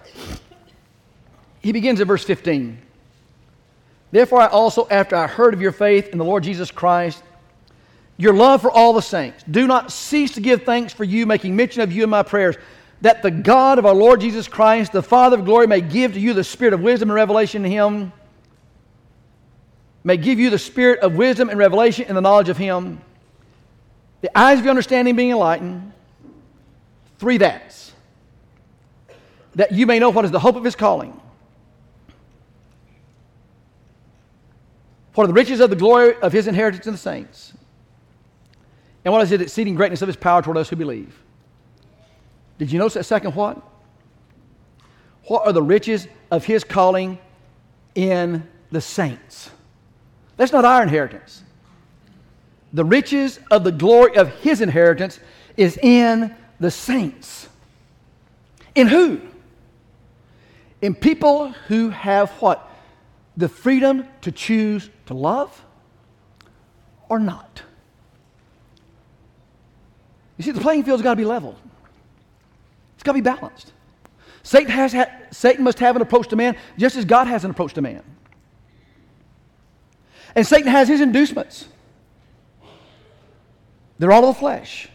he 1.60 1.72
begins 1.72 2.00
at 2.00 2.06
verse 2.06 2.22
15. 2.22 2.78
Therefore, 4.12 4.40
I 4.40 4.46
also, 4.46 4.86
after 4.88 5.16
I 5.16 5.26
heard 5.26 5.52
of 5.52 5.60
your 5.60 5.72
faith 5.72 6.10
in 6.10 6.18
the 6.18 6.24
Lord 6.24 6.44
Jesus 6.44 6.70
Christ, 6.70 7.24
your 8.16 8.32
love 8.32 8.62
for 8.62 8.70
all 8.70 8.92
the 8.92 9.02
saints, 9.02 9.42
do 9.50 9.66
not 9.66 9.90
cease 9.90 10.34
to 10.34 10.40
give 10.40 10.62
thanks 10.62 10.92
for 10.92 11.02
you, 11.02 11.26
making 11.26 11.56
mention 11.56 11.82
of 11.82 11.90
you 11.90 12.04
in 12.04 12.10
my 12.10 12.22
prayers, 12.22 12.54
that 13.00 13.22
the 13.22 13.32
God 13.32 13.80
of 13.80 13.86
our 13.86 13.94
Lord 13.94 14.20
Jesus 14.20 14.46
Christ, 14.46 14.92
the 14.92 15.02
Father 15.02 15.36
of 15.40 15.44
glory, 15.44 15.66
may 15.66 15.80
give 15.80 16.12
to 16.12 16.20
you 16.20 16.34
the 16.34 16.44
spirit 16.44 16.72
of 16.72 16.80
wisdom 16.82 17.10
and 17.10 17.16
revelation 17.16 17.64
in 17.64 17.72
him, 17.72 18.12
may 20.04 20.16
give 20.16 20.38
you 20.38 20.50
the 20.50 20.58
spirit 20.58 21.00
of 21.00 21.16
wisdom 21.16 21.48
and 21.48 21.58
revelation 21.58 22.06
in 22.06 22.14
the 22.14 22.20
knowledge 22.20 22.48
of 22.48 22.56
him 22.56 23.00
the 24.24 24.38
eyes 24.38 24.58
of 24.58 24.64
your 24.64 24.70
understanding 24.70 25.14
being 25.14 25.32
enlightened. 25.32 25.92
Three 27.18 27.36
that's. 27.36 27.92
That 29.54 29.72
you 29.72 29.84
may 29.84 29.98
know 29.98 30.08
what 30.08 30.24
is 30.24 30.30
the 30.30 30.40
hope 30.40 30.56
of 30.56 30.64
his 30.64 30.74
calling. 30.74 31.20
What 35.12 35.24
are 35.24 35.26
the 35.26 35.34
riches 35.34 35.60
of 35.60 35.68
the 35.68 35.76
glory 35.76 36.16
of 36.22 36.32
his 36.32 36.46
inheritance 36.46 36.86
in 36.86 36.94
the 36.94 36.98
saints? 36.98 37.52
And 39.04 39.12
what 39.12 39.22
is 39.22 39.28
the 39.28 39.42
exceeding 39.42 39.74
greatness 39.74 40.00
of 40.00 40.08
his 40.08 40.16
power 40.16 40.40
toward 40.40 40.56
us 40.56 40.70
who 40.70 40.76
believe? 40.76 41.22
Did 42.56 42.72
you 42.72 42.78
notice 42.78 42.94
that 42.94 43.04
second 43.04 43.34
what? 43.34 43.60
What 45.24 45.46
are 45.46 45.52
the 45.52 45.62
riches 45.62 46.08
of 46.30 46.46
his 46.46 46.64
calling 46.64 47.18
in 47.94 48.48
the 48.72 48.80
saints? 48.80 49.50
That's 50.38 50.50
not 50.50 50.64
our 50.64 50.82
inheritance 50.82 51.43
the 52.74 52.84
riches 52.84 53.38
of 53.52 53.62
the 53.62 53.70
glory 53.70 54.16
of 54.16 54.28
his 54.40 54.60
inheritance 54.60 55.20
is 55.56 55.78
in 55.78 56.34
the 56.58 56.72
saints. 56.72 57.48
In 58.74 58.88
who? 58.88 59.20
In 60.82 60.96
people 60.96 61.52
who 61.68 61.90
have 61.90 62.30
what? 62.32 62.68
The 63.36 63.48
freedom 63.48 64.06
to 64.22 64.32
choose 64.32 64.90
to 65.06 65.14
love 65.14 65.64
or 67.08 67.20
not. 67.20 67.62
You 70.36 70.42
see, 70.42 70.50
the 70.50 70.60
playing 70.60 70.82
field's 70.82 71.02
got 71.02 71.10
to 71.10 71.16
be 71.16 71.24
leveled. 71.24 71.56
It's 72.94 73.04
got 73.04 73.12
to 73.12 73.18
be 73.18 73.20
balanced. 73.20 73.72
Satan, 74.42 74.72
has 74.72 74.92
ha- 74.92 75.10
Satan 75.30 75.62
must 75.62 75.78
have 75.78 75.94
an 75.94 76.02
approach 76.02 76.26
to 76.28 76.36
man 76.36 76.56
just 76.76 76.96
as 76.96 77.04
God 77.04 77.28
has 77.28 77.44
an 77.44 77.52
approach 77.52 77.74
to 77.74 77.82
man. 77.82 78.02
And 80.34 80.44
Satan 80.44 80.72
has 80.72 80.88
his 80.88 81.00
inducements. 81.00 81.68
They're 83.98 84.12
all 84.12 84.28
of 84.28 84.34
the 84.34 84.40
flesh. 84.40 84.88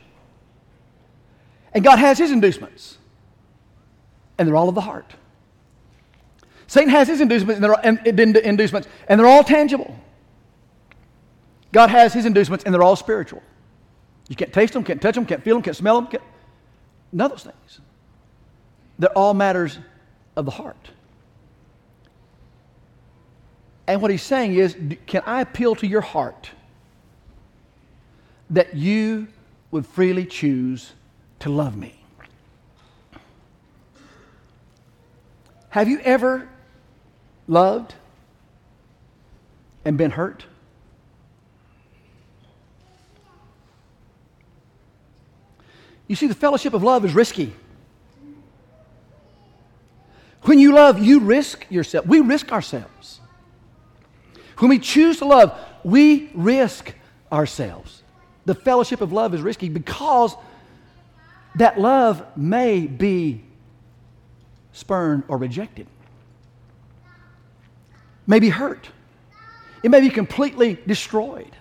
And 1.73 1.83
God 1.83 1.99
has 1.99 2.17
his 2.17 2.31
inducements, 2.31 2.97
and 4.37 4.47
they're 4.47 4.55
all 4.55 4.69
of 4.69 4.75
the 4.75 4.81
heart. 4.81 5.13
Satan 6.67 6.89
has 6.89 7.07
his 7.07 7.21
inducements 7.21 7.55
and, 7.55 7.63
they're, 7.63 7.85
and, 7.85 8.07
inducements, 8.07 8.87
and 9.07 9.19
they're 9.19 9.27
all 9.27 9.43
tangible. 9.43 9.95
God 11.71 11.89
has 11.89 12.13
his 12.13 12.25
inducements, 12.25 12.63
and 12.63 12.73
they're 12.73 12.83
all 12.83 12.95
spiritual. 12.95 13.41
You 14.27 14.35
can't 14.35 14.53
taste 14.53 14.73
them, 14.73 14.83
can't 14.83 15.01
touch 15.01 15.15
them, 15.15 15.25
can't 15.25 15.43
feel 15.43 15.55
them, 15.55 15.63
can't 15.63 15.75
smell 15.75 15.95
them, 15.99 16.09
can't, 16.09 16.23
none 17.11 17.31
of 17.31 17.31
those 17.31 17.43
things. 17.43 17.81
They're 18.97 19.17
all 19.17 19.33
matters 19.33 19.79
of 20.35 20.45
the 20.45 20.51
heart. 20.51 20.89
And 23.87 24.01
what 24.01 24.11
he's 24.11 24.21
saying 24.21 24.53
is, 24.53 24.75
can 25.07 25.23
I 25.25 25.41
appeal 25.41 25.73
to 25.75 25.87
your 25.87 26.01
heart? 26.01 26.51
That 28.49 28.75
you 28.75 29.27
would 29.71 29.85
freely 29.85 30.25
choose 30.25 30.93
to 31.39 31.49
love 31.49 31.77
me. 31.77 31.95
Have 35.69 35.87
you 35.87 35.99
ever 35.99 36.49
loved 37.47 37.93
and 39.85 39.97
been 39.97 40.11
hurt? 40.11 40.45
You 46.07 46.15
see, 46.15 46.25
the 46.25 46.33
fellowship 46.33 46.73
of 46.73 46.81
love 46.81 47.05
is 47.05 47.13
risky. 47.13 47.53
When 50.43 50.57
you 50.57 50.73
love, 50.73 50.97
you 50.97 51.19
risk 51.19 51.67
yourself. 51.69 52.07
We 52.07 52.21
risk 52.21 52.51
ourselves. 52.51 53.19
When 54.57 54.69
we 54.69 54.79
choose 54.79 55.19
to 55.19 55.25
love, 55.25 55.57
we 55.83 56.31
risk 56.33 56.95
ourselves 57.31 58.01
the 58.49 58.55
fellowship 58.55 58.99
of 59.01 59.13
love 59.13 59.35
is 59.35 59.41
risky 59.41 59.69
because 59.69 60.35
that 61.53 61.79
love 61.79 62.25
may 62.35 62.87
be 62.87 63.43
spurned 64.73 65.21
or 65.27 65.37
rejected, 65.37 65.85
may 68.25 68.39
be 68.39 68.49
hurt, 68.49 68.89
it 69.83 69.91
may 69.91 70.01
be 70.01 70.09
completely 70.09 70.79
destroyed. 70.87 71.55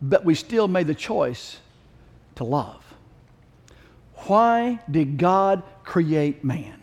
But 0.00 0.24
we 0.24 0.34
still 0.34 0.68
made 0.68 0.86
the 0.86 0.94
choice 0.94 1.58
to 2.36 2.44
love. 2.44 2.82
Why 4.26 4.80
did 4.90 5.18
God 5.18 5.62
create 5.84 6.42
man? 6.42 6.82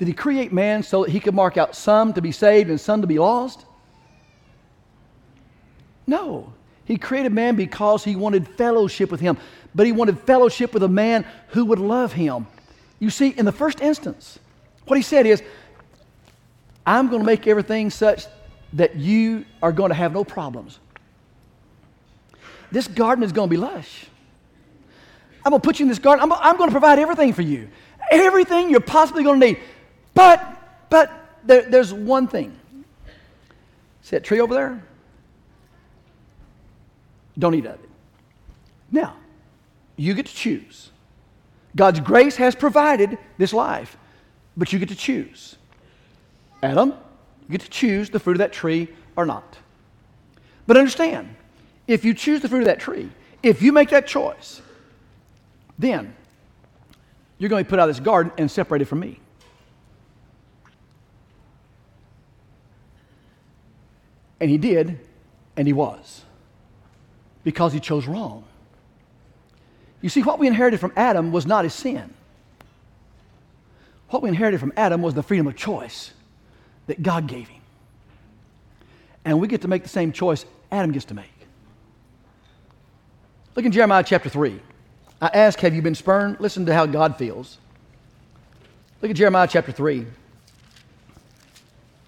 Did 0.00 0.08
he 0.08 0.14
create 0.14 0.52
man 0.52 0.82
so 0.82 1.04
that 1.04 1.12
he 1.12 1.20
could 1.20 1.36
mark 1.36 1.56
out 1.56 1.76
some 1.76 2.14
to 2.14 2.20
be 2.20 2.32
saved 2.32 2.68
and 2.68 2.80
some 2.80 3.00
to 3.00 3.06
be 3.06 3.20
lost? 3.20 3.64
No. 6.08 6.52
He 6.90 6.96
created 6.96 7.32
man 7.32 7.54
because 7.54 8.02
he 8.02 8.16
wanted 8.16 8.48
fellowship 8.48 9.12
with 9.12 9.20
him, 9.20 9.38
but 9.76 9.86
he 9.86 9.92
wanted 9.92 10.18
fellowship 10.18 10.74
with 10.74 10.82
a 10.82 10.88
man 10.88 11.24
who 11.50 11.66
would 11.66 11.78
love 11.78 12.12
him. 12.12 12.48
You 12.98 13.10
see, 13.10 13.28
in 13.28 13.44
the 13.44 13.52
first 13.52 13.80
instance, 13.80 14.40
what 14.88 14.96
he 14.96 15.02
said 15.02 15.24
is, 15.24 15.40
I'm 16.84 17.06
going 17.06 17.20
to 17.20 17.24
make 17.26 17.46
everything 17.46 17.90
such 17.90 18.26
that 18.72 18.96
you 18.96 19.44
are 19.62 19.70
going 19.70 19.90
to 19.90 19.94
have 19.94 20.12
no 20.12 20.24
problems. 20.24 20.80
This 22.72 22.88
garden 22.88 23.22
is 23.22 23.30
going 23.30 23.48
to 23.48 23.50
be 23.50 23.56
lush. 23.56 24.06
I'm 25.44 25.50
going 25.50 25.60
to 25.60 25.64
put 25.64 25.78
you 25.78 25.84
in 25.84 25.88
this 25.88 26.00
garden. 26.00 26.24
I'm, 26.24 26.32
I'm 26.32 26.56
going 26.56 26.70
to 26.70 26.74
provide 26.74 26.98
everything 26.98 27.34
for 27.34 27.42
you. 27.42 27.68
Everything 28.10 28.68
you're 28.68 28.80
possibly 28.80 29.22
going 29.22 29.38
to 29.38 29.46
need. 29.46 29.60
But, 30.12 30.44
but 30.90 31.38
there, 31.44 31.62
there's 31.62 31.94
one 31.94 32.26
thing. 32.26 32.58
See 34.02 34.16
that 34.16 34.24
tree 34.24 34.40
over 34.40 34.54
there? 34.54 34.82
Don't 37.40 37.54
eat 37.54 37.64
of 37.66 37.74
it. 37.82 37.90
Now, 38.92 39.16
you 39.96 40.14
get 40.14 40.26
to 40.26 40.34
choose. 40.34 40.90
God's 41.74 42.00
grace 42.00 42.36
has 42.36 42.54
provided 42.54 43.18
this 43.38 43.52
life, 43.52 43.96
but 44.56 44.72
you 44.72 44.78
get 44.78 44.90
to 44.90 44.96
choose. 44.96 45.56
Adam, 46.62 46.90
you 47.42 47.52
get 47.52 47.62
to 47.62 47.70
choose 47.70 48.10
the 48.10 48.20
fruit 48.20 48.32
of 48.32 48.38
that 48.38 48.52
tree 48.52 48.88
or 49.16 49.24
not. 49.24 49.56
But 50.66 50.76
understand, 50.76 51.34
if 51.86 52.04
you 52.04 52.12
choose 52.12 52.42
the 52.42 52.48
fruit 52.48 52.60
of 52.60 52.66
that 52.66 52.78
tree, 52.78 53.10
if 53.42 53.62
you 53.62 53.72
make 53.72 53.88
that 53.88 54.06
choice, 54.06 54.60
then 55.78 56.14
you're 57.38 57.48
going 57.48 57.64
to 57.64 57.66
be 57.66 57.70
put 57.70 57.78
out 57.78 57.88
of 57.88 57.96
this 57.96 58.04
garden 58.04 58.32
and 58.36 58.50
separated 58.50 58.86
from 58.86 59.00
me. 59.00 59.18
And 64.40 64.50
he 64.50 64.58
did, 64.58 65.00
and 65.56 65.66
he 65.66 65.72
was 65.72 66.24
because 67.44 67.72
he 67.72 67.80
chose 67.80 68.06
wrong. 68.06 68.44
You 70.02 70.08
see, 70.08 70.22
what 70.22 70.38
we 70.38 70.46
inherited 70.46 70.80
from 70.80 70.92
Adam 70.96 71.32
was 71.32 71.46
not 71.46 71.64
his 71.64 71.74
sin. 71.74 72.12
What 74.08 74.22
we 74.22 74.28
inherited 74.28 74.58
from 74.58 74.72
Adam 74.76 75.02
was 75.02 75.14
the 75.14 75.22
freedom 75.22 75.46
of 75.46 75.56
choice 75.56 76.12
that 76.86 77.02
God 77.02 77.26
gave 77.26 77.48
him. 77.48 77.60
And 79.24 79.40
we 79.40 79.48
get 79.48 79.62
to 79.62 79.68
make 79.68 79.82
the 79.82 79.88
same 79.88 80.12
choice 80.12 80.44
Adam 80.72 80.92
gets 80.92 81.04
to 81.06 81.14
make. 81.14 81.30
Look 83.54 83.64
in 83.64 83.72
Jeremiah 83.72 84.02
chapter 84.04 84.28
3. 84.28 84.60
I 85.20 85.26
ask, 85.28 85.58
Have 85.60 85.74
you 85.74 85.82
been 85.82 85.94
spurned? 85.94 86.40
Listen 86.40 86.66
to 86.66 86.74
how 86.74 86.86
God 86.86 87.16
feels. 87.16 87.58
Look 89.02 89.10
at 89.10 89.16
Jeremiah 89.16 89.48
chapter 89.48 89.72
3. 89.72 90.06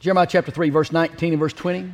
Jeremiah 0.00 0.26
chapter 0.26 0.50
3, 0.50 0.70
verse 0.70 0.90
19 0.90 1.34
and 1.34 1.40
verse 1.40 1.52
20. 1.52 1.92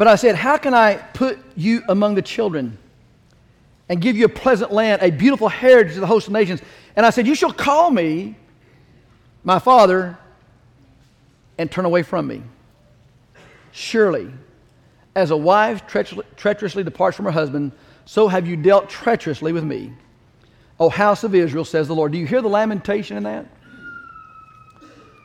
But 0.00 0.08
I 0.08 0.16
said, 0.16 0.34
How 0.34 0.56
can 0.56 0.72
I 0.72 0.94
put 0.94 1.38
you 1.56 1.82
among 1.86 2.14
the 2.14 2.22
children 2.22 2.78
and 3.90 4.00
give 4.00 4.16
you 4.16 4.24
a 4.24 4.30
pleasant 4.30 4.72
land, 4.72 5.02
a 5.02 5.10
beautiful 5.10 5.50
heritage 5.50 5.92
of 5.92 6.00
the 6.00 6.06
host 6.06 6.26
of 6.26 6.32
nations? 6.32 6.62
And 6.96 7.04
I 7.04 7.10
said, 7.10 7.26
You 7.26 7.34
shall 7.34 7.52
call 7.52 7.90
me 7.90 8.34
my 9.44 9.58
father 9.58 10.16
and 11.58 11.70
turn 11.70 11.84
away 11.84 12.02
from 12.02 12.26
me. 12.26 12.42
Surely, 13.72 14.30
as 15.14 15.32
a 15.32 15.36
wife 15.36 15.86
treacherously 15.86 16.82
departs 16.82 17.14
from 17.14 17.26
her 17.26 17.30
husband, 17.30 17.70
so 18.06 18.26
have 18.26 18.48
you 18.48 18.56
dealt 18.56 18.88
treacherously 18.88 19.52
with 19.52 19.64
me. 19.64 19.92
O 20.78 20.88
house 20.88 21.24
of 21.24 21.34
Israel, 21.34 21.66
says 21.66 21.88
the 21.88 21.94
Lord. 21.94 22.12
Do 22.12 22.16
you 22.16 22.26
hear 22.26 22.40
the 22.40 22.48
lamentation 22.48 23.18
in 23.18 23.24
that? 23.24 23.44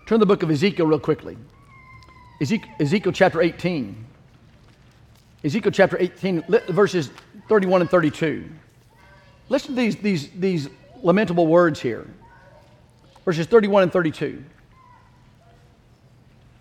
Turn 0.05 0.19
the 0.19 0.25
book 0.25 0.43
of 0.43 0.51
Ezekiel 0.51 0.85
real 0.85 0.99
quickly. 0.99 1.37
Ezekiel, 2.41 2.73
Ezekiel 2.77 3.13
chapter 3.13 3.41
18. 3.41 4.05
Ezekiel 5.43 5.71
chapter 5.71 5.97
18, 5.99 6.43
verses 6.69 7.11
31 7.47 7.81
and 7.81 7.89
32. 7.89 8.49
Listen 9.49 9.75
to 9.75 9.81
these, 9.81 9.95
these, 9.97 10.29
these 10.31 10.69
lamentable 11.03 11.47
words 11.47 11.79
here. 11.79 12.07
Verses 13.23 13.45
31 13.47 13.83
and 13.83 13.93
32. 13.93 14.43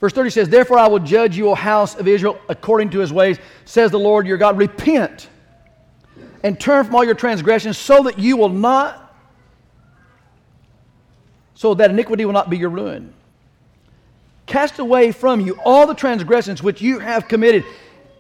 Verse 0.01 0.13
30 0.13 0.31
says, 0.31 0.49
Therefore 0.49 0.79
I 0.79 0.87
will 0.87 0.99
judge 0.99 1.37
you, 1.37 1.49
O 1.49 1.55
house 1.55 1.95
of 1.97 2.07
Israel, 2.07 2.39
according 2.49 2.91
to 2.91 2.99
his 2.99 3.13
ways, 3.13 3.39
says 3.65 3.91
the 3.91 3.99
Lord 3.99 4.27
your 4.27 4.37
God. 4.37 4.59
Repent 4.59 5.29
and 6.43 6.61
turn 6.61 6.85
from 6.85 6.95
all 6.95 7.05
your 7.05 7.15
transgressions 7.15 7.79
so 7.79 8.03
that 8.03 8.19
you 8.19 8.37
will 8.37 8.51
not, 8.51 9.17
so 11.55 11.73
that 11.75 11.91
iniquity 11.91 12.27
will 12.27 12.35
not 12.35 12.51
be 12.51 12.59
your 12.59 12.69
ruin. 12.69 13.15
Cast 14.45 14.79
away 14.79 15.11
from 15.11 15.41
you 15.41 15.59
all 15.65 15.87
the 15.87 15.95
transgressions 15.95 16.63
which 16.63 16.83
you 16.83 16.99
have 16.99 17.29
committed 17.29 17.65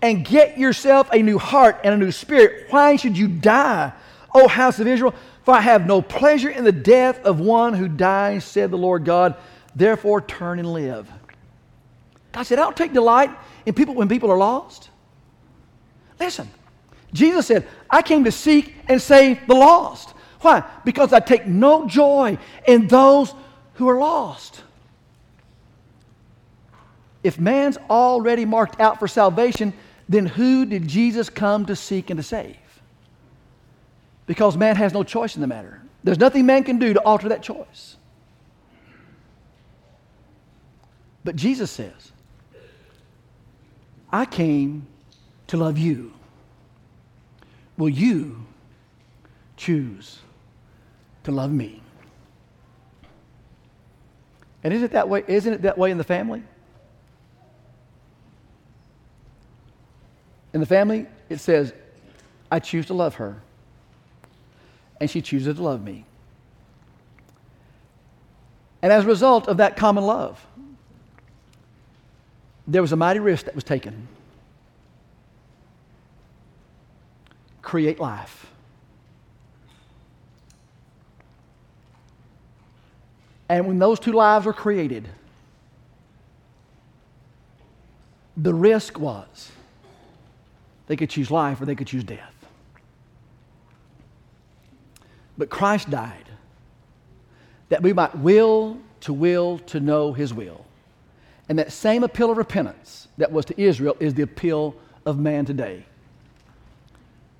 and 0.05 0.23
get 0.23 0.59
yourself 0.59 1.09
a 1.15 1.23
new 1.23 1.39
heart 1.39 1.81
and 1.83 1.95
a 1.95 1.97
new 1.97 2.13
spirit. 2.13 2.67
Why 2.69 2.97
should 2.97 3.17
you 3.17 3.27
die, 3.27 3.91
O 4.35 4.47
house 4.47 4.79
of 4.79 4.87
Israel? 4.87 5.15
For 5.45 5.55
I 5.55 5.63
have 5.63 5.87
no 5.87 6.03
pleasure 6.03 6.51
in 6.51 6.63
the 6.63 6.73
death 6.73 7.25
of 7.25 7.41
one 7.41 7.73
who 7.73 7.89
dies, 7.89 8.45
said 8.45 8.71
the 8.71 8.77
Lord 8.77 9.07
God. 9.07 9.35
Therefore, 9.75 10.21
turn 10.21 10.59
and 10.59 10.71
live. 10.71 11.11
God 12.33 12.43
said, 12.43 12.59
I 12.59 12.65
don't 12.65 12.77
take 12.77 12.93
delight 12.93 13.31
in 13.65 13.73
people 13.73 13.95
when 13.95 14.11
people 14.11 14.31
are 14.31 14.37
lost. 14.37 14.91
Listen, 16.21 16.51
Jesus 17.15 17.47
said, 17.47 17.67
I 17.89 18.03
came 18.03 18.25
to 18.25 18.33
seek 18.33 18.75
and 18.87 19.01
save 19.01 19.47
the 19.47 19.55
lost. 19.55 20.11
Why? 20.43 20.65
Because 20.85 21.15
I 21.15 21.21
take 21.21 21.47
no 21.47 21.89
joy 21.89 22.37
in 22.69 22.89
those 22.89 23.33
who 23.75 23.89
are 23.89 23.99
lost. 23.99 24.63
If 27.23 27.41
man's 27.41 27.79
already 27.89 28.45
marked 28.45 28.79
out 28.81 28.99
for 28.99 29.09
salvation, 29.09 29.73
then 30.09 30.27
who 30.27 30.67
did 30.67 30.87
Jesus 30.87 31.31
come 31.31 31.67
to 31.67 31.77
seek 31.77 32.11
and 32.11 32.19
to 32.19 32.23
save? 32.23 32.57
Because 34.27 34.57
man 34.57 34.77
has 34.77 34.93
no 34.93 35.03
choice 35.03 35.35
in 35.35 35.41
the 35.41 35.47
matter. 35.47 35.83
There's 36.03 36.19
nothing 36.19 36.47
man 36.47 36.65
can 36.65 36.79
do 36.79 36.93
to 36.93 37.01
alter 37.01 37.29
that 37.31 37.43
choice. 37.43 37.97
But 41.25 41.37
Jesus 41.37 41.71
says, 41.71 42.13
I 44.13 44.27
came 44.27 44.87
to 45.49 45.57
love 45.57 45.79
you. 45.79 46.13
Will 47.77 47.89
you 47.89 48.45
choose 49.57 50.19
to 51.25 51.33
love 51.33 51.51
me? 51.51 51.83
And 54.63 54.73
isn't 54.73 54.85
it 54.85 54.93
that 54.93 55.09
way? 55.09 55.25
Isn't 55.27 55.53
it 55.53 55.63
that 55.63 55.77
way 55.77 55.91
in 55.91 55.99
the 55.99 56.05
family? 56.05 56.43
In 60.55 60.61
the 60.61 60.67
family, 60.67 61.07
it 61.29 61.41
says, 61.41 61.75
I 62.51 62.61
choose 62.61 62.87
to 62.87 62.95
love 62.95 63.17
her, 63.17 63.43
and 65.01 65.11
she 65.11 65.21
chooses 65.21 65.57
to 65.57 65.63
love 65.63 65.83
me. 65.83 66.05
And 68.81 68.93
as 68.93 69.05
a 69.05 69.09
result 69.09 69.49
of 69.49 69.57
that 69.57 69.77
common 69.77 70.05
love, 70.05 70.47
there 72.69 72.81
was 72.81 72.93
a 72.93 72.97
mighty 72.97 73.19
risk 73.19 73.47
that 73.47 73.55
was 73.55 73.65
taken. 73.65 74.07
Create 77.61 77.99
life. 77.99 78.47
And 83.49 83.67
when 83.67 83.81
those 83.81 83.99
two 83.99 84.13
lives 84.13 84.47
were 84.47 84.53
created, 84.53 85.09
the 88.37 88.55
risk 88.55 88.99
was 89.01 89.51
they 90.87 90.97
could 90.97 91.11
choose 91.11 91.30
life 91.30 91.61
or 91.61 91.64
they 91.66 91.74
could 91.74 91.87
choose 91.87 92.05
death. 92.05 92.35
But 95.37 95.51
Christ 95.51 95.91
died 95.91 96.28
that 97.68 97.82
we 97.82 97.93
might 97.93 98.16
will 98.18 98.78
to 99.01 99.12
will 99.12 99.59
to 99.59 99.80
know 99.80 100.12
his 100.12 100.32
will. 100.32 100.64
And 101.49 101.59
that 101.59 101.72
same 101.72 102.05
appeal 102.05 102.30
of 102.30 102.37
repentance 102.37 103.09
that 103.18 103.30
was 103.30 103.45
to 103.47 103.61
Israel 103.61 103.97
is 104.01 104.14
the 104.14 104.22
appeal 104.22 104.74
of 105.05 105.18
man 105.18 105.45
today. 105.45 105.85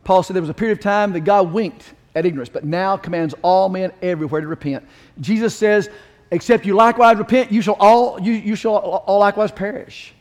Paul 0.05 0.23
said 0.23 0.35
there 0.35 0.43
was 0.43 0.51
a 0.51 0.55
period 0.55 0.79
of 0.79 0.83
time 0.83 1.13
that 1.13 1.21
God 1.21 1.53
winked 1.53 1.95
at 2.15 2.27
ignorance, 2.27 2.51
but 2.51 2.65
now 2.65 2.97
commands 2.97 3.35
all 3.43 3.69
men 3.69 3.93
everywhere 4.03 4.41
to 4.41 4.47
repent. 4.47 4.87
Jesus 5.21 5.55
says, 5.55 5.89
Except 6.31 6.67
you 6.67 6.75
likewise 6.75 7.17
repent, 7.17 7.53
you 7.53 7.63
shall 7.63 7.77
all, 7.79 8.21
you, 8.21 8.33
you 8.33 8.57
shall 8.57 8.77
all 8.77 9.21
likewise 9.21 9.53
perish. 9.53 10.15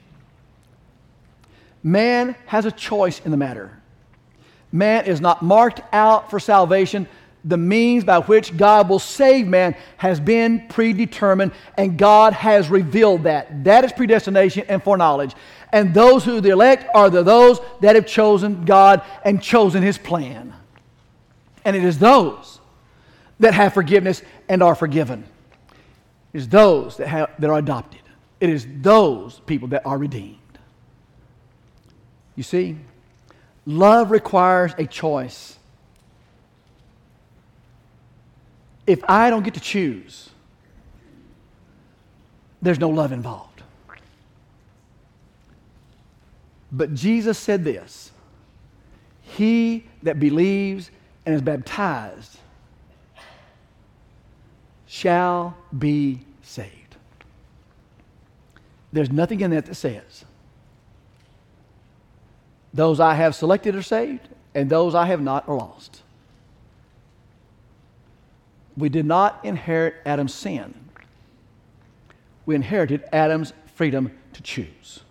Man 1.84 2.36
has 2.46 2.66
a 2.66 2.72
choice 2.72 3.20
in 3.20 3.32
the 3.32 3.38
matter. 3.38 3.78
Man 4.72 5.06
is 5.06 5.22
not 5.22 5.44
marked 5.44 5.82
out 5.92 6.32
for 6.32 6.40
salvation 6.40 7.08
the 7.46 7.58
means 7.58 8.04
by 8.04 8.20
which 8.20 8.56
God 8.56 8.88
will 8.88 9.00
save 9.00 9.48
man 9.48 9.76
has 9.98 10.20
been 10.20 10.68
predetermined, 10.70 11.52
and 11.78 11.98
God 11.98 12.34
has 12.34 12.70
revealed 12.70 13.24
that. 13.24 13.66
That 13.66 13.84
is 13.84 13.92
predestination 13.92 14.66
and 14.70 14.82
foreknowledge. 14.82 15.36
And 15.72 15.94
those 15.94 16.24
who 16.24 16.40
the 16.40 16.52
elect 16.52 16.88
are 16.96 17.10
the 17.10 17.24
those 17.24 17.60
that 17.82 17.96
have 17.96 18.06
chosen 18.06 18.64
God 18.64 19.02
and 19.26 19.42
chosen 19.42 19.84
his 19.84 19.98
plan. 19.98 20.54
And 21.66 21.76
it 21.76 21.84
is 21.84 22.00
those 22.00 22.60
that 23.40 23.54
have 23.54 23.74
forgiveness 23.74 24.22
and 24.48 24.64
are 24.64 24.76
forgiven. 24.76 25.26
It 26.32 26.38
is 26.38 26.48
those 26.48 26.98
that, 26.98 27.08
have, 27.08 27.32
that 27.40 27.50
are 27.50 27.58
adopted. 27.58 28.02
It 28.40 28.50
is 28.50 28.68
those 28.82 29.42
people 29.46 29.70
that 29.70 29.86
are 29.86 29.98
redeemed. 29.98 30.38
You 32.36 32.44
see, 32.44 32.78
love 33.66 34.12
requires 34.12 34.74
a 34.78 34.86
choice. 34.86 35.58
if 38.86 39.02
I 39.08 39.30
don't 39.30 39.44
get 39.44 39.54
to 39.54 39.60
choose, 39.60 40.30
there's 42.62 42.80
no 42.80 42.90
love 42.90 43.12
involved. 43.12 43.62
But 46.72 46.94
Jesus 46.94 47.38
said 47.38 47.64
this 47.64 48.12
He 49.22 49.86
that 50.02 50.20
believes 50.20 50.92
and 51.26 51.36
is 51.36 51.42
baptized 51.42 52.40
shall 54.88 55.56
be 55.78 56.22
saved. 56.42 56.96
There's 58.92 59.12
nothing 59.12 59.42
in 59.42 59.52
that 59.52 59.66
that 59.66 59.76
says 59.76 60.26
those 62.74 63.00
I 63.00 63.14
have 63.14 63.36
selected 63.36 63.76
are 63.76 63.84
saved, 63.84 64.28
and 64.56 64.70
those 64.70 64.96
I 64.96 65.06
have 65.06 65.22
not 65.22 65.48
are 65.48 65.56
lost. 65.56 66.02
We 68.76 68.90
did 68.90 69.06
not 69.06 69.40
inherit 69.44 69.96
Adam's 70.06 70.34
sin. 70.34 70.74
We 72.46 72.56
inherited 72.56 73.04
Adam's 73.14 73.54
freedom 73.76 74.12
to 74.34 74.42
choose. 74.42 75.02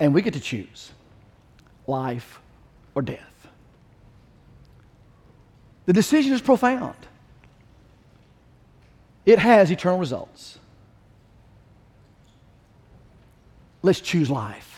And 0.00 0.12
we 0.12 0.22
get 0.22 0.34
to 0.34 0.40
choose 0.40 0.90
life 1.86 2.40
or 2.94 3.02
death. 3.02 3.48
The 5.86 5.92
decision 5.92 6.32
is 6.32 6.40
profound. 6.40 6.96
It 9.24 9.38
has 9.38 9.70
eternal 9.70 9.98
results. 9.98 10.58
Let's 13.82 14.00
choose 14.00 14.28
life 14.28 14.77